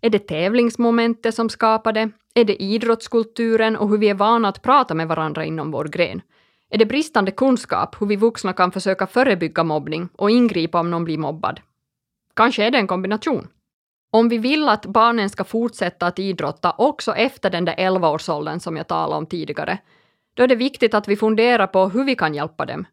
Är 0.00 0.10
det 0.10 0.18
tävlingsmomentet 0.18 1.34
som 1.34 1.48
skapar 1.48 1.92
det? 1.92 2.10
Är 2.34 2.44
det 2.44 2.62
idrottskulturen 2.62 3.76
och 3.76 3.88
hur 3.88 3.98
vi 3.98 4.08
är 4.08 4.14
vana 4.14 4.48
att 4.48 4.62
prata 4.62 4.94
med 4.94 5.08
varandra 5.08 5.44
inom 5.44 5.70
vår 5.70 5.84
gren? 5.84 6.22
Är 6.70 6.78
det 6.78 6.86
bristande 6.86 7.30
kunskap 7.30 8.00
hur 8.00 8.06
vi 8.06 8.16
vuxna 8.16 8.52
kan 8.52 8.72
försöka 8.72 9.06
förebygga 9.06 9.64
mobbning 9.64 10.08
och 10.16 10.30
ingripa 10.30 10.80
om 10.80 10.90
någon 10.90 11.04
blir 11.04 11.18
mobbad? 11.18 11.60
Kanske 12.34 12.64
är 12.64 12.70
det 12.70 12.78
en 12.78 12.86
kombination. 12.86 13.48
Om 14.12 14.28
vi 14.28 14.38
vill 14.38 14.68
att 14.68 14.86
barnen 14.86 15.30
ska 15.30 15.44
fortsätta 15.44 16.06
att 16.06 16.18
idrotta 16.18 16.74
också 16.78 17.14
efter 17.14 17.50
den 17.50 17.64
där 17.64 17.74
11-årsåldern 17.74 18.60
som 18.60 18.76
jag 18.76 18.86
talade 18.86 19.16
om 19.16 19.26
tidigare, 19.26 19.78
då 20.34 20.42
är 20.42 20.48
det 20.48 20.54
viktigt 20.54 20.94
att 20.94 21.08
vi 21.08 21.16
funderar 21.16 21.66
på 21.66 21.88
hur 21.88 22.04
vi 22.04 22.14
kan 22.14 22.34
hjälpa 22.34 22.66
dem. 22.66 22.84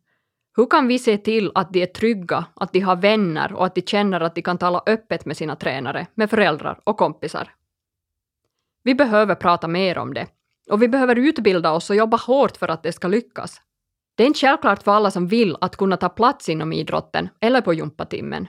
Hur 0.55 0.65
kan 0.65 0.87
vi 0.87 0.99
se 0.99 1.17
till 1.17 1.51
att 1.55 1.73
de 1.73 1.81
är 1.81 1.85
trygga, 1.85 2.45
att 2.55 2.73
de 2.73 2.79
har 2.79 2.95
vänner 2.95 3.53
och 3.53 3.65
att 3.65 3.75
de 3.75 3.81
känner 3.81 4.21
att 4.21 4.35
de 4.35 4.41
kan 4.41 4.57
tala 4.57 4.83
öppet 4.85 5.25
med 5.25 5.37
sina 5.37 5.55
tränare, 5.55 6.07
med 6.15 6.29
föräldrar 6.29 6.79
och 6.83 6.97
kompisar? 6.97 7.53
Vi 8.83 8.95
behöver 8.95 9.35
prata 9.35 9.67
mer 9.67 9.97
om 9.97 10.13
det. 10.13 10.27
Och 10.69 10.81
vi 10.81 10.87
behöver 10.87 11.15
utbilda 11.15 11.71
oss 11.71 11.89
och 11.89 11.95
jobba 11.95 12.17
hårt 12.17 12.57
för 12.57 12.67
att 12.67 12.83
det 12.83 12.91
ska 12.91 13.07
lyckas. 13.07 13.61
Det 14.17 14.23
är 14.23 14.27
inte 14.27 14.39
självklart 14.39 14.83
för 14.83 14.91
alla 14.91 15.11
som 15.11 15.27
vill 15.27 15.57
att 15.61 15.75
kunna 15.75 15.97
ta 15.97 16.09
plats 16.09 16.49
inom 16.49 16.73
idrotten 16.73 17.29
eller 17.41 17.61
på 17.61 17.73
gympatimmen. 17.73 18.47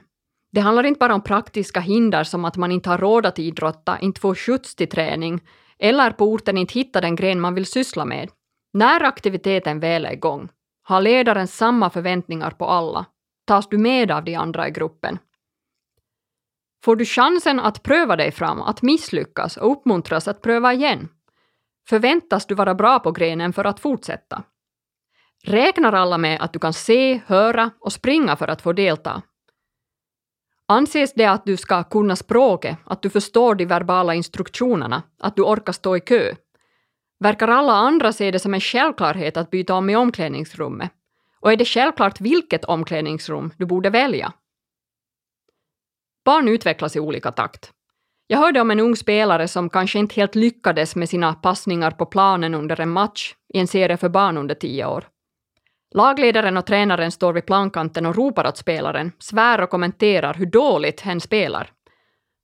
Det 0.51 0.61
handlar 0.61 0.83
inte 0.83 0.99
bara 0.99 1.15
om 1.15 1.23
praktiska 1.23 1.79
hinder 1.79 2.23
som 2.23 2.45
att 2.45 2.57
man 2.57 2.71
inte 2.71 2.89
har 2.89 2.97
råd 2.97 3.25
att 3.25 3.39
idrotta, 3.39 3.99
inte 3.99 4.21
får 4.21 4.35
skjuts 4.35 4.75
till 4.75 4.89
träning 4.89 5.41
eller 5.79 6.11
på 6.11 6.25
orten 6.25 6.57
inte 6.57 6.73
hittar 6.73 7.01
den 7.01 7.15
gren 7.15 7.39
man 7.39 7.55
vill 7.55 7.65
syssla 7.65 8.05
med. 8.05 8.29
När 8.73 9.03
aktiviteten 9.03 9.79
väl 9.79 10.05
är 10.05 10.11
igång, 10.11 10.49
har 10.83 11.01
ledaren 11.01 11.47
samma 11.47 11.89
förväntningar 11.89 12.51
på 12.51 12.65
alla? 12.65 13.05
Tas 13.47 13.69
du 13.69 13.77
med 13.77 14.11
av 14.11 14.23
de 14.23 14.35
andra 14.35 14.67
i 14.67 14.71
gruppen? 14.71 15.17
Får 16.83 16.95
du 16.95 17.05
chansen 17.05 17.59
att 17.59 17.83
pröva 17.83 18.15
dig 18.15 18.31
fram, 18.31 18.61
att 18.61 18.81
misslyckas 18.81 19.57
och 19.57 19.71
uppmuntras 19.71 20.27
att 20.27 20.41
pröva 20.41 20.73
igen? 20.73 21.09
Förväntas 21.89 22.45
du 22.45 22.55
vara 22.55 22.75
bra 22.75 22.99
på 22.99 23.11
grenen 23.11 23.53
för 23.53 23.65
att 23.65 23.79
fortsätta? 23.79 24.43
Räknar 25.43 25.93
alla 25.93 26.17
med 26.17 26.41
att 26.41 26.53
du 26.53 26.59
kan 26.59 26.73
se, 26.73 27.21
höra 27.25 27.71
och 27.79 27.93
springa 27.93 28.35
för 28.35 28.47
att 28.47 28.61
få 28.61 28.73
delta? 28.73 29.21
Anses 30.67 31.13
det 31.13 31.25
att 31.25 31.45
du 31.45 31.57
ska 31.57 31.83
kunna 31.83 32.15
språket, 32.15 32.77
att 32.83 33.01
du 33.01 33.09
förstår 33.09 33.55
de 33.55 33.65
verbala 33.65 34.15
instruktionerna, 34.15 35.03
att 35.19 35.35
du 35.35 35.41
orkar 35.41 35.73
stå 35.73 35.97
i 35.97 35.99
kö? 35.99 36.35
Verkar 37.19 37.47
alla 37.47 37.73
andra 37.73 38.13
se 38.13 38.31
det 38.31 38.39
som 38.39 38.53
en 38.53 38.59
självklarhet 38.59 39.37
att 39.37 39.49
byta 39.49 39.73
om 39.73 39.89
i 39.89 39.95
omklädningsrummet? 39.95 40.91
Och 41.39 41.51
är 41.51 41.57
det 41.57 41.65
självklart 41.65 42.21
vilket 42.21 42.65
omklädningsrum 42.65 43.51
du 43.57 43.65
borde 43.65 43.89
välja? 43.89 44.33
Barn 46.25 46.47
utvecklas 46.47 46.95
i 46.95 46.99
olika 46.99 47.31
takt. 47.31 47.71
Jag 48.27 48.37
hörde 48.37 48.61
om 48.61 48.71
en 48.71 48.79
ung 48.79 48.95
spelare 48.95 49.47
som 49.47 49.69
kanske 49.69 49.99
inte 49.99 50.15
helt 50.15 50.35
lyckades 50.35 50.95
med 50.95 51.09
sina 51.09 51.33
passningar 51.33 51.91
på 51.91 52.05
planen 52.05 52.55
under 52.55 52.81
en 52.81 52.89
match 52.89 53.35
i 53.53 53.59
en 53.59 53.67
serie 53.67 53.97
för 53.97 54.09
barn 54.09 54.37
under 54.37 54.55
tio 54.55 54.85
år. 54.85 55.07
Lagledaren 55.95 56.57
och 56.57 56.65
tränaren 56.65 57.11
står 57.11 57.33
vid 57.33 57.45
plankanten 57.45 58.05
och 58.05 58.15
ropar 58.15 58.47
åt 58.47 58.57
spelaren, 58.57 59.11
svär 59.19 59.61
och 59.61 59.69
kommenterar 59.69 60.33
hur 60.33 60.45
dåligt 60.45 61.01
hen 61.01 61.21
spelar. 61.21 61.71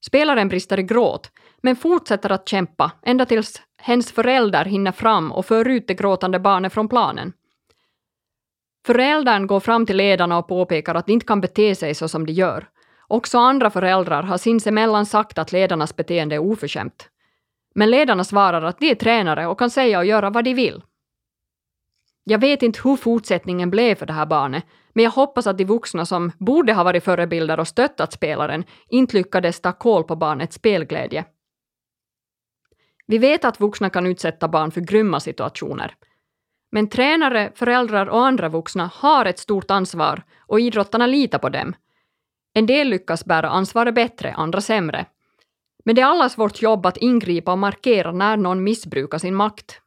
Spelaren 0.05 0.47
brister 0.47 0.79
i 0.79 0.83
gråt, 0.83 1.31
men 1.61 1.75
fortsätter 1.75 2.31
att 2.31 2.49
kämpa 2.49 2.91
ända 3.03 3.25
tills 3.25 3.61
hens 3.77 4.11
förälder 4.11 4.65
hinner 4.65 4.91
fram 4.91 5.31
och 5.31 5.45
för 5.45 5.67
ut 5.67 5.87
det 5.87 5.93
gråtande 5.93 6.39
barnet 6.39 6.73
från 6.73 6.89
planen. 6.89 7.33
Föräldern 8.85 9.47
går 9.47 9.59
fram 9.59 9.85
till 9.85 9.97
ledarna 9.97 10.37
och 10.37 10.47
påpekar 10.47 10.95
att 10.95 11.05
de 11.05 11.11
inte 11.11 11.25
kan 11.25 11.41
bete 11.41 11.75
sig 11.75 11.95
så 11.95 12.07
som 12.07 12.25
de 12.25 12.33
gör. 12.33 12.67
Också 13.07 13.37
andra 13.37 13.69
föräldrar 13.69 14.23
har 14.23 14.37
sinsemellan 14.37 15.05
sagt 15.05 15.37
att 15.37 15.51
ledarnas 15.51 15.95
beteende 15.95 16.35
är 16.35 16.39
oförskämt. 16.39 17.09
Men 17.75 17.91
ledarna 17.91 18.23
svarar 18.23 18.61
att 18.61 18.79
de 18.79 18.91
är 18.91 18.95
tränare 18.95 19.47
och 19.47 19.59
kan 19.59 19.69
säga 19.69 19.99
och 19.99 20.05
göra 20.05 20.29
vad 20.29 20.43
de 20.43 20.53
vill. 20.53 20.81
Jag 22.27 22.39
vet 22.39 22.63
inte 22.63 22.79
hur 22.83 22.95
fortsättningen 22.95 23.69
blev 23.69 23.95
för 23.95 24.05
det 24.05 24.13
här 24.13 24.25
barnet, 24.25 24.65
men 24.93 25.03
jag 25.03 25.11
hoppas 25.11 25.47
att 25.47 25.57
de 25.57 25.65
vuxna 25.65 26.05
som 26.05 26.31
borde 26.39 26.73
ha 26.73 26.83
varit 26.83 27.03
förebilder 27.03 27.59
och 27.59 27.67
stöttat 27.67 28.13
spelaren 28.13 28.63
inte 28.89 29.17
lyckades 29.17 29.61
ta 29.61 29.71
koll 29.71 30.03
på 30.03 30.15
barnets 30.15 30.55
spelglädje. 30.55 31.25
Vi 33.07 33.17
vet 33.17 33.45
att 33.45 33.59
vuxna 33.59 33.89
kan 33.89 34.05
utsätta 34.05 34.47
barn 34.47 34.71
för 34.71 34.81
grymma 34.81 35.19
situationer. 35.19 35.95
Men 36.71 36.89
tränare, 36.89 37.51
föräldrar 37.55 38.05
och 38.05 38.25
andra 38.25 38.49
vuxna 38.49 38.89
har 38.93 39.25
ett 39.25 39.39
stort 39.39 39.71
ansvar 39.71 40.23
och 40.39 40.59
idrottarna 40.59 41.07
litar 41.07 41.39
på 41.39 41.49
dem. 41.49 41.75
En 42.53 42.65
del 42.65 42.87
lyckas 42.87 43.25
bära 43.25 43.49
ansvaret 43.49 43.95
bättre, 43.95 44.33
andra 44.33 44.61
sämre. 44.61 45.05
Men 45.85 45.95
det 45.95 46.01
är 46.01 46.05
allas 46.05 46.37
vårt 46.37 46.61
jobb 46.61 46.85
att 46.85 46.97
ingripa 46.97 47.51
och 47.51 47.57
markera 47.57 48.11
när 48.11 48.37
någon 48.37 48.63
missbrukar 48.63 49.17
sin 49.17 49.35
makt. 49.35 49.81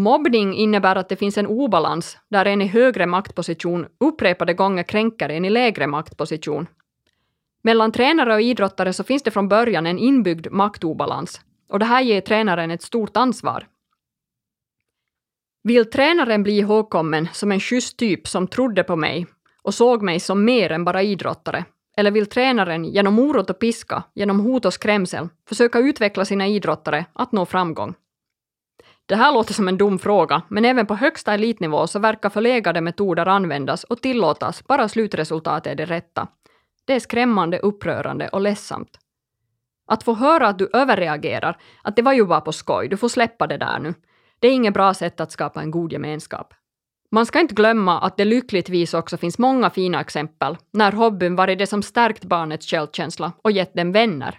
Mobbning 0.00 0.54
innebär 0.54 0.96
att 0.96 1.08
det 1.08 1.16
finns 1.16 1.38
en 1.38 1.46
obalans 1.46 2.18
där 2.28 2.46
en 2.46 2.62
i 2.62 2.66
högre 2.66 3.06
maktposition 3.06 3.86
upprepade 3.98 4.54
gånger 4.54 4.82
kränker 4.82 5.28
en 5.28 5.44
i 5.44 5.50
lägre 5.50 5.86
maktposition. 5.86 6.66
Mellan 7.62 7.92
tränare 7.92 8.34
och 8.34 8.40
idrottare 8.40 8.92
så 8.92 9.04
finns 9.04 9.22
det 9.22 9.30
från 9.30 9.48
början 9.48 9.86
en 9.86 9.98
inbyggd 9.98 10.46
maktobalans 10.50 11.40
och 11.68 11.78
det 11.78 11.84
här 11.84 12.02
ger 12.02 12.20
tränaren 12.20 12.70
ett 12.70 12.82
stort 12.82 13.16
ansvar. 13.16 13.66
Vill 15.62 15.90
tränaren 15.90 16.42
bli 16.42 16.58
ihågkommen 16.58 17.28
som 17.32 17.52
en 17.52 17.60
schysst 17.60 17.96
typ 17.96 18.28
som 18.28 18.48
trodde 18.48 18.84
på 18.84 18.96
mig 18.96 19.26
och 19.62 19.74
såg 19.74 20.02
mig 20.02 20.20
som 20.20 20.44
mer 20.44 20.72
än 20.72 20.84
bara 20.84 21.02
idrottare? 21.02 21.64
Eller 21.96 22.10
vill 22.10 22.26
tränaren 22.26 22.84
genom 22.84 23.14
morot 23.14 23.50
och 23.50 23.58
piska, 23.58 24.02
genom 24.14 24.40
hot 24.40 24.64
och 24.64 24.74
skrämsel, 24.74 25.28
försöka 25.48 25.78
utveckla 25.78 26.24
sina 26.24 26.46
idrottare 26.46 27.04
att 27.12 27.32
nå 27.32 27.46
framgång? 27.46 27.94
Det 29.10 29.16
här 29.16 29.32
låter 29.32 29.54
som 29.54 29.68
en 29.68 29.78
dum 29.78 29.98
fråga, 29.98 30.42
men 30.48 30.64
även 30.64 30.86
på 30.86 30.94
högsta 30.94 31.34
elitnivå 31.34 31.86
så 31.86 31.98
verkar 31.98 32.30
förlegade 32.30 32.80
metoder 32.80 33.26
användas 33.26 33.84
och 33.84 34.02
tillåtas 34.02 34.64
bara 34.64 34.88
slutresultatet 34.88 35.72
är 35.72 35.74
det 35.74 35.84
rätta. 35.84 36.28
Det 36.84 36.94
är 36.94 37.00
skrämmande, 37.00 37.58
upprörande 37.58 38.28
och 38.28 38.40
ledsamt. 38.40 38.98
Att 39.86 40.02
få 40.02 40.14
höra 40.14 40.48
att 40.48 40.58
du 40.58 40.70
överreagerar, 40.72 41.56
att 41.82 41.96
det 41.96 42.02
var 42.02 42.12
ju 42.12 42.26
bara 42.26 42.40
på 42.40 42.52
skoj, 42.52 42.88
du 42.88 42.96
får 42.96 43.08
släppa 43.08 43.46
det 43.46 43.56
där 43.56 43.78
nu, 43.78 43.94
det 44.38 44.48
är 44.48 44.52
inget 44.52 44.74
bra 44.74 44.94
sätt 44.94 45.20
att 45.20 45.32
skapa 45.32 45.62
en 45.62 45.70
god 45.70 45.92
gemenskap. 45.92 46.54
Man 47.10 47.26
ska 47.26 47.40
inte 47.40 47.54
glömma 47.54 48.00
att 48.00 48.16
det 48.16 48.24
lyckligtvis 48.24 48.94
också 48.94 49.16
finns 49.16 49.38
många 49.38 49.70
fina 49.70 50.00
exempel 50.00 50.56
när 50.72 50.92
hobbyn 50.92 51.36
varit 51.36 51.58
det 51.58 51.66
som 51.66 51.82
stärkt 51.82 52.24
barnets 52.24 52.66
självkänsla 52.66 53.32
och 53.42 53.50
gett 53.50 53.74
den 53.74 53.92
vänner. 53.92 54.38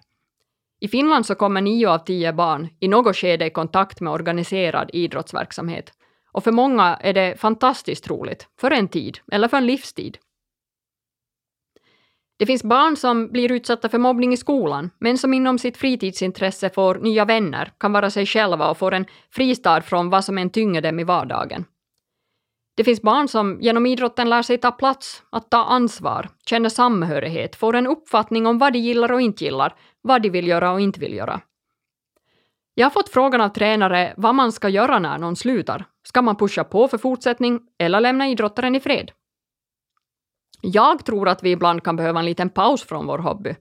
I 0.84 0.88
Finland 0.88 1.26
så 1.26 1.36
kommer 1.36 1.62
nio 1.62 1.89
av 1.89 1.98
tio 1.98 2.34
barn 2.34 2.70
i 2.80 2.88
något 2.88 3.17
skede 3.17 3.46
i 3.46 3.50
kontakt 3.50 4.02
med 4.02 4.13
organiserad 4.13 4.89
idrottsverksamhet. 4.94 5.91
Och 6.32 6.44
för 6.44 6.52
många 6.52 6.98
är 7.02 7.13
det 7.13 7.39
fantastiskt 7.39 8.10
roligt, 8.10 8.48
för 8.60 8.72
en 8.72 8.88
tid 8.88 9.20
eller 9.32 9.48
för 9.48 9.58
en 9.58 9.65
livstid. 9.65 10.17
Det 12.39 12.46
finns 12.46 12.63
barn 12.63 12.96
som 12.96 13.28
blir 13.28 13.52
utsatta 13.52 13.89
för 13.89 13.98
mobbning 13.98 14.34
i 14.34 14.38
skolan, 14.38 14.89
men 15.00 15.17
som 15.17 15.34
inom 15.34 15.60
sitt 15.60 15.78
fritidsintresse 15.78 16.70
får 16.70 16.96
nya 16.96 17.26
vänner, 17.26 17.72
kan 17.80 17.94
vara 17.94 18.10
sig 18.10 18.26
själva 18.26 18.70
och 18.70 18.78
får 18.78 18.94
en 18.94 19.06
fristad 19.30 19.82
från 19.82 20.10
vad 20.10 20.26
som 20.26 20.38
än 20.38 20.50
tynger 20.50 20.82
dem 20.82 21.00
i 21.00 21.04
vardagen. 21.04 21.65
Det 22.82 22.86
finns 22.86 23.02
barn 23.02 23.28
som 23.28 23.58
genom 23.62 23.86
idrotten 23.86 24.30
lär 24.30 24.41
sig 24.41 24.58
ta 24.58 24.72
plats, 24.72 25.24
att 25.30 25.50
ta 25.50 25.58
ansvar, 25.58 26.30
känner 26.46 26.70
samhörighet, 26.70 27.56
får 27.56 27.76
en 27.76 27.88
uppfattning 27.88 28.46
om 28.46 28.58
vad 28.58 28.74
de 28.74 28.80
gillar 28.80 29.12
och 29.12 29.22
inte 29.22 29.44
gillar, 29.44 29.76
vad 30.02 30.22
de 30.22 30.30
vill 30.30 30.48
göra 30.48 30.72
och 30.72 30.82
inte 30.82 31.00
vill 31.00 31.13
göra. 31.13 31.41
Jag 32.74 32.86
har 32.86 32.89
fått 32.89 33.10
frågan 33.10 33.41
av 33.41 33.50
tränare 33.50 34.13
vad 34.17 34.36
man 34.36 34.52
ska 34.52 34.70
göra 34.70 35.00
när 35.00 35.17
någon 35.17 35.36
slutar. 35.36 35.86
Ska 36.04 36.22
man 36.22 36.36
pusha 36.36 36.63
på 36.63 36.88
för 36.88 36.98
fortsättning 36.98 37.60
eller 37.80 38.00
lämna 38.00 38.28
idrottaren 38.28 38.76
i 38.76 38.80
fred? 38.80 39.12
Jag 40.62 41.06
tror 41.06 41.30
att 41.30 41.44
vi 41.44 41.52
ibland 41.52 41.84
kan 41.84 41.96
behöva 41.96 42.20
en 42.20 42.26
liten 42.26 42.50
paus 42.50 42.84
från 42.84 43.08
vår 43.08 43.20
hobby. 43.20 43.56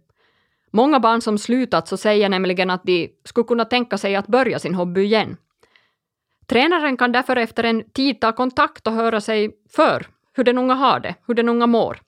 Många 0.70 1.00
barn 1.00 1.20
som 1.20 1.38
slutat 1.38 1.88
så 1.88 1.96
säger 1.96 2.28
nämligen 2.28 2.70
att 2.70 2.84
de 2.84 3.08
skulle 3.24 3.46
kunna 3.46 3.64
tänka 3.64 3.98
sig 3.98 4.16
att 4.16 4.26
börja 4.26 4.58
sin 4.58 4.74
hobby 4.74 5.00
igen. 5.00 5.36
Tränaren 6.50 6.96
kan 6.96 7.12
därför 7.12 7.36
efter 7.36 7.64
en 7.64 7.90
tid 7.90 8.20
ta 8.20 8.32
kontakt 8.32 8.86
och 8.86 8.92
höra 8.92 9.20
sig 9.20 9.50
för 9.68 10.06
hur 10.36 10.44
den 10.44 10.58
unga 10.58 10.74
har 10.74 11.00
det, 11.00 11.14
hur 11.26 11.34
den 11.34 11.48
unga 11.48 11.66
mår. 11.66 11.98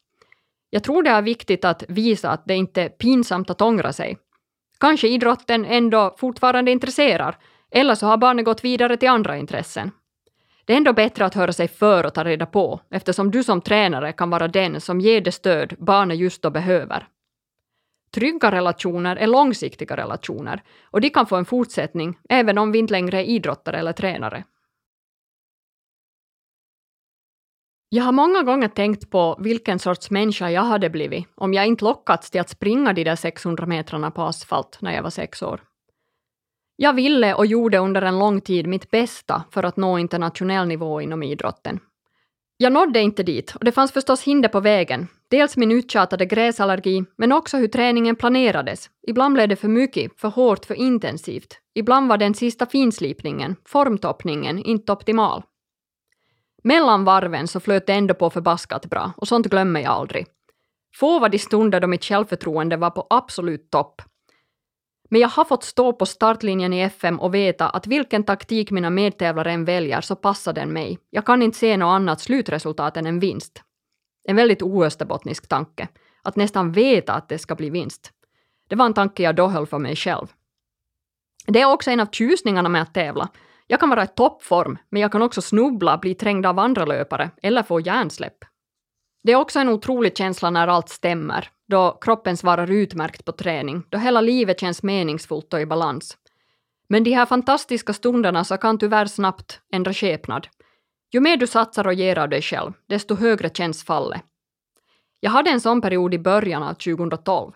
Jag 0.71 0.85
tror 0.85 1.03
det 1.03 1.11
är 1.11 1.23
viktigt 1.23 1.65
att 1.65 1.85
visa 1.89 2.31
att 2.31 2.47
det 2.47 2.55
inte 2.55 2.83
är 2.83 2.89
pinsamt 2.89 3.51
att 3.51 3.63
ångra 3.63 3.93
sig. 3.93 4.19
Kanske 4.81 5.09
idrotten 5.09 5.65
ändå 5.65 6.15
fortfarande 6.19 6.71
intresserar, 6.71 7.39
eller 7.71 7.95
så 7.95 8.07
har 8.07 8.17
barnet 8.17 8.45
gått 8.45 8.65
vidare 8.65 8.97
till 8.97 9.09
andra 9.09 9.37
intressen. 9.37 9.91
Det 10.65 10.73
är 10.73 10.77
ändå 10.77 10.93
bättre 10.93 11.25
att 11.25 11.35
höra 11.35 11.53
sig 11.53 11.69
för 11.69 12.07
och 12.07 12.15
ta 12.15 12.25
reda 12.25 12.47
på, 12.47 12.81
eftersom 12.91 13.31
du 13.31 13.45
som 13.45 13.61
tränare 13.61 14.13
kan 14.13 14.31
vara 14.31 14.49
den 14.49 14.81
som 14.81 15.01
ger 15.01 15.21
det 15.21 15.33
stöd 15.33 15.75
barnet 15.79 16.19
just 16.19 16.43
då 16.43 16.51
behöver. 16.51 17.09
Trygga 18.15 18.51
relationer 18.51 19.17
är 19.17 19.27
långsiktiga 19.27 19.97
relationer 19.97 20.63
och 20.85 21.01
de 21.01 21.11
kan 21.11 21.27
få 21.27 21.37
en 21.37 21.45
fortsättning 21.45 22.19
även 22.29 22.59
om 22.59 22.73
vi 22.73 22.79
inte 22.79 22.93
längre 22.93 23.19
är 23.19 23.25
idrottare 23.25 23.79
eller 23.79 23.93
tränare. 23.93 24.45
Jag 27.89 28.05
har 28.05 28.13
många 28.13 28.43
gånger 28.43 28.69
tänkt 28.69 29.11
på 29.11 29.37
vilken 29.41 29.79
sorts 29.79 30.11
människa 30.11 30.51
jag 30.51 30.63
hade 30.63 30.91
blivit 30.91 31.27
om 31.35 31.55
jag 31.55 31.67
inte 31.67 31.85
lockats 31.85 32.31
till 32.31 32.41
att 32.41 32.49
springa 32.49 32.93
de 32.93 33.05
där 33.05 33.17
600 33.17 33.67
metrarna 33.67 34.11
på 34.11 34.23
asfalt 34.23 34.79
när 34.81 34.95
jag 34.95 35.03
var 35.03 35.11
sex 35.11 35.43
år. 35.43 35.63
Jag 36.77 36.93
ville 36.93 37.35
och 37.35 37.47
gjorde 37.47 37.79
under 37.79 38.03
en 38.03 38.19
lång 38.19 38.41
tid 38.41 38.67
mitt 38.67 38.91
bästa 38.91 39.45
för 39.51 39.63
att 39.63 39.77
nå 39.77 39.99
internationell 39.99 40.69
nivå 40.69 41.01
inom 41.01 41.23
idrotten. 41.23 41.81
Jag 42.63 42.73
nådde 42.73 43.01
inte 43.01 43.23
dit 43.23 43.55
och 43.55 43.65
det 43.65 43.73
fanns 43.73 43.93
förstås 43.93 44.23
hinder 44.23 44.49
på 44.49 44.61
vägen. 44.61 45.09
Dels 45.31 45.57
min 45.57 45.73
uttjatade 45.73 46.27
gräsallergi, 46.27 47.05
men 47.17 47.33
också 47.33 47.57
hur 47.57 47.69
träningen 47.69 48.17
planerades. 48.17 48.91
Ibland 49.07 49.35
blev 49.35 49.49
det 49.49 49.57
för 49.57 49.69
mycket, 49.69 50.21
för 50.21 50.29
hårt, 50.29 50.65
för 50.65 50.75
intensivt. 50.75 51.59
Ibland 51.75 52.09
var 52.09 52.19
den 52.19 52.35
sista 52.35 52.67
finslipningen, 52.67 53.57
formtoppningen, 53.65 54.59
inte 54.59 54.93
optimal. 54.93 55.43
Mellan 56.65 57.05
varven 57.05 57.49
så 57.49 57.61
flöt 57.61 57.87
det 57.87 57.93
ändå 57.93 58.15
på 58.15 58.31
förbaskat 58.31 58.87
bra 58.87 59.13
och 59.17 59.29
sånt 59.29 59.47
glömmer 59.47 59.81
jag 59.81 59.93
aldrig. 59.93 60.27
Få 60.97 61.19
var 61.19 61.29
de 61.29 61.39
stunder 61.39 61.81
då 61.81 61.87
mitt 61.87 62.05
självförtroende 62.05 62.77
var 62.77 62.91
på 62.91 63.07
absolut 63.11 63.71
topp 63.71 64.03
men 65.13 65.21
jag 65.21 65.29
har 65.29 65.45
fått 65.45 65.65
stå 65.65 65.93
på 65.93 66.07
startlinjen 66.07 66.73
i 66.73 66.81
FM 66.81 67.21
och 67.21 67.35
veta 67.35 67.69
att 67.69 67.87
vilken 67.87 68.25
taktik 68.25 68.71
mina 68.71 68.91
medtävlare 68.91 69.53
än 69.53 69.65
väljer 69.65 70.01
så 70.01 70.17
passar 70.17 70.53
den 70.53 70.73
mig. 70.73 70.99
Jag 71.11 71.27
kan 71.27 71.43
inte 71.43 71.59
se 71.59 71.77
något 71.77 71.95
annat 71.95 72.21
slutresultat 72.21 72.97
än 72.97 73.07
en 73.07 73.21
vinst. 73.21 73.63
En 74.25 74.37
väldigt 74.37 74.63
oösterbottnisk 74.63 75.49
tanke. 75.49 75.89
Att 76.23 76.37
nästan 76.37 76.73
veta 76.73 77.13
att 77.13 77.29
det 77.29 77.39
ska 77.39 77.55
bli 77.55 77.71
vinst. 77.71 78.11
Det 78.69 78.77
var 78.77 78.87
en 78.87 78.95
tanke 78.95 79.23
jag 79.23 79.37
då 79.37 79.47
höll 79.47 79.67
för 79.67 79.79
mig 79.79 79.97
själv. 79.97 80.27
Det 81.47 81.61
är 81.61 81.73
också 81.73 81.91
en 81.91 82.01
av 82.01 82.09
tjusningarna 82.13 82.69
med 82.69 82.83
att 82.83 82.95
tävla. 82.95 83.29
Jag 83.67 83.81
kan 83.81 83.89
vara 83.89 84.05
i 84.05 84.09
toppform, 84.09 84.79
men 84.91 85.03
jag 85.03 85.13
kan 85.13 85.23
också 85.23 85.43
snubbla, 85.43 85.99
bli 85.99 86.15
trängd 86.15 86.47
av 86.47 86.59
andra 86.59 86.85
löpare 86.85 87.31
eller 87.43 87.63
få 87.63 87.81
hjärnsläpp. 87.81 88.39
Det 89.23 89.33
är 89.33 89.37
också 89.37 89.59
en 89.59 89.69
otrolig 89.69 90.17
känsla 90.17 90.51
när 90.51 90.69
allt 90.69 90.89
stämmer, 90.89 91.49
då 91.73 91.99
kroppen 92.01 92.37
svarar 92.37 92.71
utmärkt 92.71 93.25
på 93.25 93.33
träning, 93.33 93.83
då 93.89 93.99
hela 93.99 94.21
livet 94.21 94.61
känns 94.61 94.83
meningsfullt 94.83 95.55
och 95.55 95.61
i 95.61 95.67
balans. 95.67 96.17
Men 96.89 97.05
de 97.05 97.11
här 97.11 97.27
fantastiska 97.27 97.93
stunderna 97.93 98.45
så 98.45 98.57
kan 98.57 98.79
tyvärr 98.79 99.07
snabbt 99.07 99.61
ändra 99.73 99.93
skepnad. 99.93 100.47
Ju 101.13 101.21
mer 101.21 101.37
du 101.37 101.47
satsar 101.47 101.87
och 101.87 101.95
ger 101.95 102.19
av 102.19 102.29
dig 102.29 102.43
själv, 102.43 102.73
desto 102.89 103.15
högre 103.15 103.51
känns 103.51 103.85
fallet. 103.85 104.23
Jag 105.21 105.31
hade 105.31 105.51
en 105.51 105.61
sån 105.61 105.81
period 105.81 106.15
i 106.15 106.19
början 106.19 106.63
av 106.63 106.75
2012. 106.75 107.53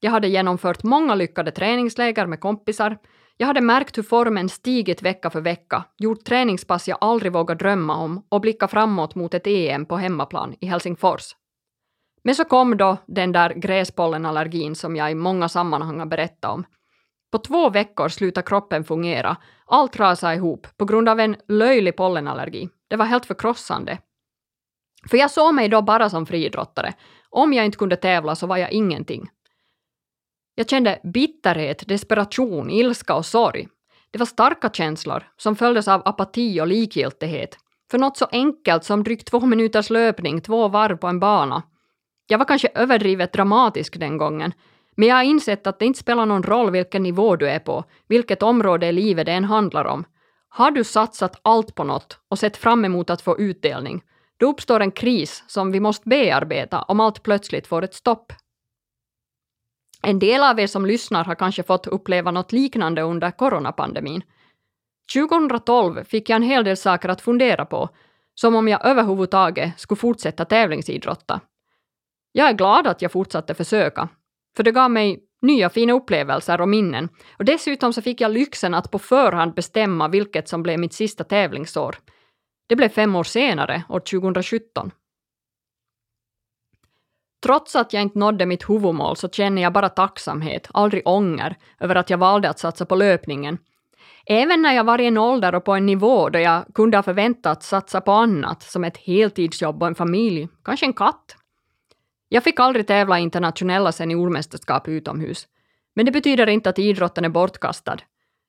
Jag 0.00 0.10
hade 0.10 0.28
genomfört 0.28 0.82
många 0.82 1.14
lyckade 1.14 1.50
träningsläger 1.50 2.26
med 2.26 2.40
kompisar. 2.40 2.98
Jag 3.36 3.46
hade 3.46 3.60
märkt 3.60 3.98
hur 3.98 4.02
formen 4.02 4.48
stigit 4.48 5.02
vecka 5.02 5.30
för 5.30 5.40
vecka, 5.40 5.84
gjort 5.98 6.24
träningspass 6.24 6.88
jag 6.88 6.98
aldrig 7.00 7.32
vågat 7.32 7.58
drömma 7.58 7.96
om 7.96 8.26
och 8.28 8.40
blickat 8.40 8.70
framåt 8.70 9.14
mot 9.14 9.34
ett 9.34 9.46
EM 9.46 9.86
på 9.86 9.96
hemmaplan 9.96 10.54
i 10.60 10.66
Helsingfors. 10.66 11.34
Men 12.24 12.34
så 12.34 12.44
kom 12.44 12.76
då 12.76 12.96
den 13.06 13.32
där 13.32 13.50
gräspollenallergin 13.50 14.74
som 14.74 14.96
jag 14.96 15.10
i 15.10 15.14
många 15.14 15.48
sammanhang 15.48 15.98
har 15.98 16.06
berättat 16.06 16.50
om. 16.50 16.64
På 17.32 17.38
två 17.38 17.70
veckor 17.70 18.08
slutade 18.08 18.46
kroppen 18.46 18.84
fungera. 18.84 19.36
Allt 19.66 19.96
rasade 19.96 20.34
ihop 20.34 20.66
på 20.76 20.84
grund 20.84 21.08
av 21.08 21.20
en 21.20 21.36
löjlig 21.48 21.96
pollenallergi. 21.96 22.68
Det 22.88 22.96
var 22.96 23.04
helt 23.04 23.26
förkrossande. 23.26 23.98
För 25.10 25.16
jag 25.16 25.30
såg 25.30 25.54
mig 25.54 25.68
då 25.68 25.82
bara 25.82 26.10
som 26.10 26.26
friidrottare. 26.26 26.92
Om 27.30 27.52
jag 27.52 27.64
inte 27.64 27.78
kunde 27.78 27.96
tävla 27.96 28.34
så 28.34 28.46
var 28.46 28.56
jag 28.56 28.72
ingenting. 28.72 29.28
Jag 30.54 30.68
kände 30.68 31.00
bitterhet, 31.04 31.88
desperation, 31.88 32.70
ilska 32.70 33.14
och 33.14 33.26
sorg. 33.26 33.68
Det 34.10 34.18
var 34.18 34.26
starka 34.26 34.70
känslor 34.70 35.24
som 35.36 35.56
följdes 35.56 35.88
av 35.88 36.02
apati 36.04 36.60
och 36.60 36.66
likgiltighet. 36.66 37.58
För 37.90 37.98
något 37.98 38.16
så 38.16 38.26
enkelt 38.32 38.84
som 38.84 39.04
drygt 39.04 39.26
två 39.26 39.40
minuters 39.40 39.90
löpning, 39.90 40.40
två 40.40 40.68
varv 40.68 40.96
på 40.96 41.06
en 41.06 41.20
bana. 41.20 41.62
Jag 42.26 42.38
var 42.38 42.44
kanske 42.44 42.68
överdrivet 42.74 43.32
dramatisk 43.32 44.00
den 44.00 44.16
gången, 44.16 44.52
men 44.96 45.08
jag 45.08 45.16
har 45.16 45.22
insett 45.22 45.66
att 45.66 45.78
det 45.78 45.86
inte 45.86 45.98
spelar 45.98 46.26
någon 46.26 46.42
roll 46.42 46.70
vilken 46.70 47.02
nivå 47.02 47.36
du 47.36 47.48
är 47.48 47.58
på, 47.58 47.84
vilket 48.08 48.42
område 48.42 48.86
i 48.86 48.92
livet 48.92 49.26
det 49.26 49.32
än 49.32 49.44
handlar 49.44 49.84
om. 49.84 50.04
Har 50.48 50.70
du 50.70 50.84
satsat 50.84 51.40
allt 51.42 51.74
på 51.74 51.84
något 51.84 52.18
och 52.28 52.38
sett 52.38 52.56
fram 52.56 52.84
emot 52.84 53.10
att 53.10 53.22
få 53.22 53.38
utdelning, 53.38 54.02
då 54.36 54.46
uppstår 54.46 54.80
en 54.80 54.90
kris 54.90 55.44
som 55.46 55.72
vi 55.72 55.80
måste 55.80 56.08
bearbeta 56.08 56.82
om 56.82 57.00
allt 57.00 57.22
plötsligt 57.22 57.66
får 57.66 57.84
ett 57.84 57.94
stopp. 57.94 58.32
En 60.02 60.18
del 60.18 60.42
av 60.42 60.60
er 60.60 60.66
som 60.66 60.86
lyssnar 60.86 61.24
har 61.24 61.34
kanske 61.34 61.62
fått 61.62 61.86
uppleva 61.86 62.30
något 62.30 62.52
liknande 62.52 63.02
under 63.02 63.30
coronapandemin. 63.30 64.22
2012 65.14 66.04
fick 66.04 66.28
jag 66.28 66.36
en 66.36 66.42
hel 66.42 66.64
del 66.64 66.76
saker 66.76 67.08
att 67.08 67.20
fundera 67.20 67.64
på, 67.64 67.88
som 68.34 68.54
om 68.54 68.68
jag 68.68 68.86
överhuvudtaget 68.86 69.80
skulle 69.80 69.98
fortsätta 69.98 70.44
tävlingsidrotta. 70.44 71.40
Jag 72.32 72.48
är 72.48 72.52
glad 72.52 72.86
att 72.86 73.02
jag 73.02 73.12
fortsatte 73.12 73.54
försöka, 73.54 74.08
för 74.56 74.62
det 74.62 74.72
gav 74.72 74.90
mig 74.90 75.20
nya 75.42 75.70
fina 75.70 75.92
upplevelser 75.92 76.60
och 76.60 76.68
minnen. 76.68 77.08
Och 77.38 77.44
dessutom 77.44 77.92
så 77.92 78.02
fick 78.02 78.20
jag 78.20 78.30
lyxen 78.30 78.74
att 78.74 78.90
på 78.90 78.98
förhand 78.98 79.54
bestämma 79.54 80.08
vilket 80.08 80.48
som 80.48 80.62
blev 80.62 80.78
mitt 80.78 80.92
sista 80.92 81.24
tävlingsår. 81.24 81.96
Det 82.68 82.76
blev 82.76 82.88
fem 82.88 83.16
år 83.16 83.24
senare, 83.24 83.82
år 83.88 84.00
2017. 84.00 84.90
Trots 87.42 87.76
att 87.76 87.92
jag 87.92 88.02
inte 88.02 88.18
nådde 88.18 88.46
mitt 88.46 88.70
huvudmål 88.70 89.16
så 89.16 89.28
känner 89.28 89.62
jag 89.62 89.72
bara 89.72 89.88
tacksamhet, 89.88 90.68
aldrig 90.74 91.02
ånger, 91.08 91.56
över 91.80 91.94
att 91.94 92.10
jag 92.10 92.18
valde 92.18 92.50
att 92.50 92.58
satsa 92.58 92.86
på 92.86 92.94
löpningen. 92.94 93.58
Även 94.26 94.62
när 94.62 94.72
jag 94.72 94.84
var 94.84 95.00
i 95.00 95.06
en 95.06 95.18
ålder 95.18 95.54
och 95.54 95.64
på 95.64 95.72
en 95.72 95.86
nivå 95.86 96.28
då 96.28 96.38
jag 96.38 96.64
kunde 96.74 96.96
ha 96.96 97.02
förväntats 97.02 97.68
satsa 97.68 98.00
på 98.00 98.12
annat, 98.12 98.62
som 98.62 98.84
ett 98.84 98.96
heltidsjobb 98.96 99.82
och 99.82 99.88
en 99.88 99.94
familj, 99.94 100.48
kanske 100.64 100.86
en 100.86 100.92
katt. 100.92 101.36
Jag 102.32 102.44
fick 102.44 102.60
aldrig 102.60 102.86
tävla 102.86 103.18
i 103.18 103.22
internationella 103.22 103.92
seniormästerskap 103.92 104.88
utomhus. 104.88 105.48
Men 105.94 106.06
det 106.06 106.12
betyder 106.12 106.46
inte 106.46 106.70
att 106.70 106.78
idrotten 106.78 107.24
är 107.24 107.28
bortkastad. 107.28 107.96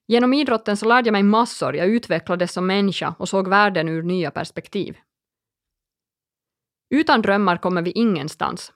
Genom 0.07 0.33
idrotten 0.33 0.77
så 0.77 0.87
lärde 0.87 1.07
jag 1.07 1.11
mig 1.11 1.23
massor, 1.23 1.75
jag 1.75 1.87
utvecklades 1.87 2.53
som 2.53 2.67
människa 2.67 3.15
och 3.19 3.29
såg 3.29 3.47
världen 3.47 3.89
ur 3.89 4.03
nya 4.03 4.31
perspektiv. 4.31 4.97
Utan 6.89 7.21
drömmar 7.21 7.57
kommer 7.57 7.81
vi 7.81 7.91
ingenstans. 7.91 8.71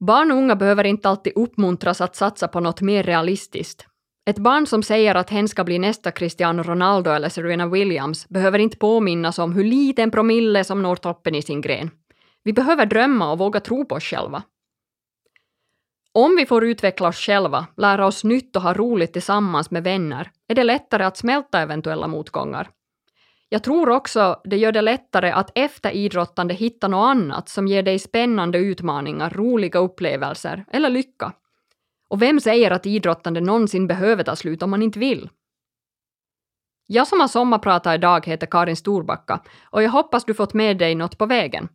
Barn 0.00 0.30
och 0.30 0.38
unga 0.38 0.56
behöver 0.56 0.84
inte 0.84 1.08
alltid 1.08 1.32
uppmuntras 1.36 2.00
att 2.00 2.16
satsa 2.16 2.48
på 2.48 2.60
något 2.60 2.80
mer 2.80 3.02
realistiskt. 3.02 3.86
Ett 4.26 4.38
barn 4.38 4.66
som 4.66 4.82
säger 4.82 5.14
att 5.14 5.30
hen 5.30 5.48
ska 5.48 5.64
bli 5.64 5.78
nästa 5.78 6.10
Cristiano 6.10 6.62
Ronaldo 6.62 7.10
eller 7.10 7.28
Serena 7.28 7.66
Williams 7.66 8.28
behöver 8.28 8.58
inte 8.58 8.76
påminnas 8.76 9.38
om 9.38 9.52
hur 9.52 9.64
liten 9.64 10.10
promille 10.10 10.64
som 10.64 10.82
når 10.82 10.96
toppen 10.96 11.34
i 11.34 11.42
sin 11.42 11.60
gren. 11.60 11.90
Vi 12.48 12.52
behöver 12.52 12.86
drömma 12.86 13.32
och 13.32 13.38
våga 13.38 13.60
tro 13.60 13.84
på 13.84 13.94
oss 13.94 14.04
själva. 14.04 14.42
Om 16.12 16.36
vi 16.36 16.46
får 16.46 16.64
utveckla 16.64 17.08
oss 17.08 17.16
själva, 17.16 17.66
lära 17.76 18.06
oss 18.06 18.24
nytt 18.24 18.56
och 18.56 18.62
ha 18.62 18.74
roligt 18.74 19.12
tillsammans 19.12 19.70
med 19.70 19.84
vänner, 19.84 20.30
är 20.46 20.54
det 20.54 20.64
lättare 20.64 21.04
att 21.04 21.16
smälta 21.16 21.60
eventuella 21.60 22.06
motgångar. 22.06 22.70
Jag 23.48 23.62
tror 23.62 23.88
också 23.88 24.40
det 24.44 24.56
gör 24.56 24.72
det 24.72 24.82
lättare 24.82 25.30
att 25.30 25.50
efter 25.54 25.90
idrottande 25.90 26.54
hitta 26.54 26.88
något 26.88 27.06
annat 27.06 27.48
som 27.48 27.66
ger 27.66 27.82
dig 27.82 27.98
spännande 27.98 28.58
utmaningar, 28.58 29.30
roliga 29.30 29.78
upplevelser 29.78 30.64
eller 30.70 30.90
lycka. 30.90 31.32
Och 32.08 32.22
vem 32.22 32.40
säger 32.40 32.70
att 32.70 32.86
idrottande 32.86 33.40
någonsin 33.40 33.86
behöver 33.86 34.24
ta 34.24 34.36
slut 34.36 34.62
om 34.62 34.70
man 34.70 34.82
inte 34.82 34.98
vill? 34.98 35.30
Jag 36.86 37.08
som 37.08 37.20
har 37.20 37.28
sommarpratat 37.28 37.94
idag 37.94 38.26
heter 38.26 38.46
Karin 38.46 38.76
Storbacka 38.76 39.40
och 39.70 39.82
jag 39.82 39.90
hoppas 39.90 40.24
du 40.24 40.34
fått 40.34 40.54
med 40.54 40.78
dig 40.78 40.94
något 40.94 41.18
på 41.18 41.26
vägen. 41.26 41.68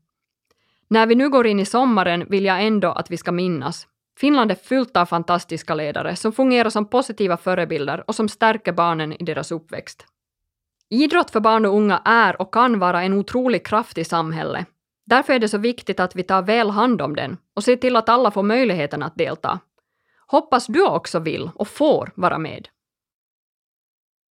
När 0.94 1.06
vi 1.06 1.16
nu 1.16 1.30
går 1.30 1.48
in 1.48 1.60
i 1.60 1.66
sommaren 1.66 2.26
vill 2.30 2.46
jag 2.46 2.64
ändå 2.66 2.92
att 2.92 3.12
vi 3.12 3.18
ska 3.18 3.32
minnas. 3.32 3.88
Finland 4.20 4.52
är 4.52 4.56
fullt 4.56 4.98
av 4.98 5.06
fantastiska 5.06 5.76
ledare 5.76 6.16
som 6.16 6.32
fungerar 6.32 6.70
som 6.70 6.86
positiva 6.86 7.38
förebilder 7.38 8.04
och 8.08 8.16
som 8.16 8.30
stärker 8.30 8.72
barnen 8.72 9.14
i 9.14 9.24
deras 9.24 9.52
uppväxt. 9.52 10.06
Idrott 10.90 11.32
för 11.32 11.40
barn 11.40 11.66
och 11.66 11.76
unga 11.76 12.02
är 12.06 12.42
och 12.42 12.54
kan 12.54 12.80
vara 12.80 13.04
en 13.04 13.14
otrolig 13.14 13.66
kraft 13.66 13.98
i 13.98 14.04
samhället. 14.04 14.68
Därför 15.06 15.34
är 15.34 15.40
det 15.40 15.50
så 15.50 15.58
viktigt 15.58 16.00
att 16.00 16.16
vi 16.16 16.24
tar 16.24 16.42
väl 16.42 16.70
hand 16.70 17.02
om 17.02 17.16
den 17.16 17.38
och 17.56 17.64
ser 17.64 17.76
till 17.76 17.96
att 17.96 18.10
alla 18.10 18.32
får 18.32 18.44
möjligheten 18.44 19.04
att 19.04 19.16
delta. 19.16 19.60
Hoppas 20.28 20.68
du 20.68 20.86
också 20.86 21.20
vill 21.20 21.50
och 21.56 21.68
får 21.68 22.12
vara 22.16 22.38
med. 22.38 22.68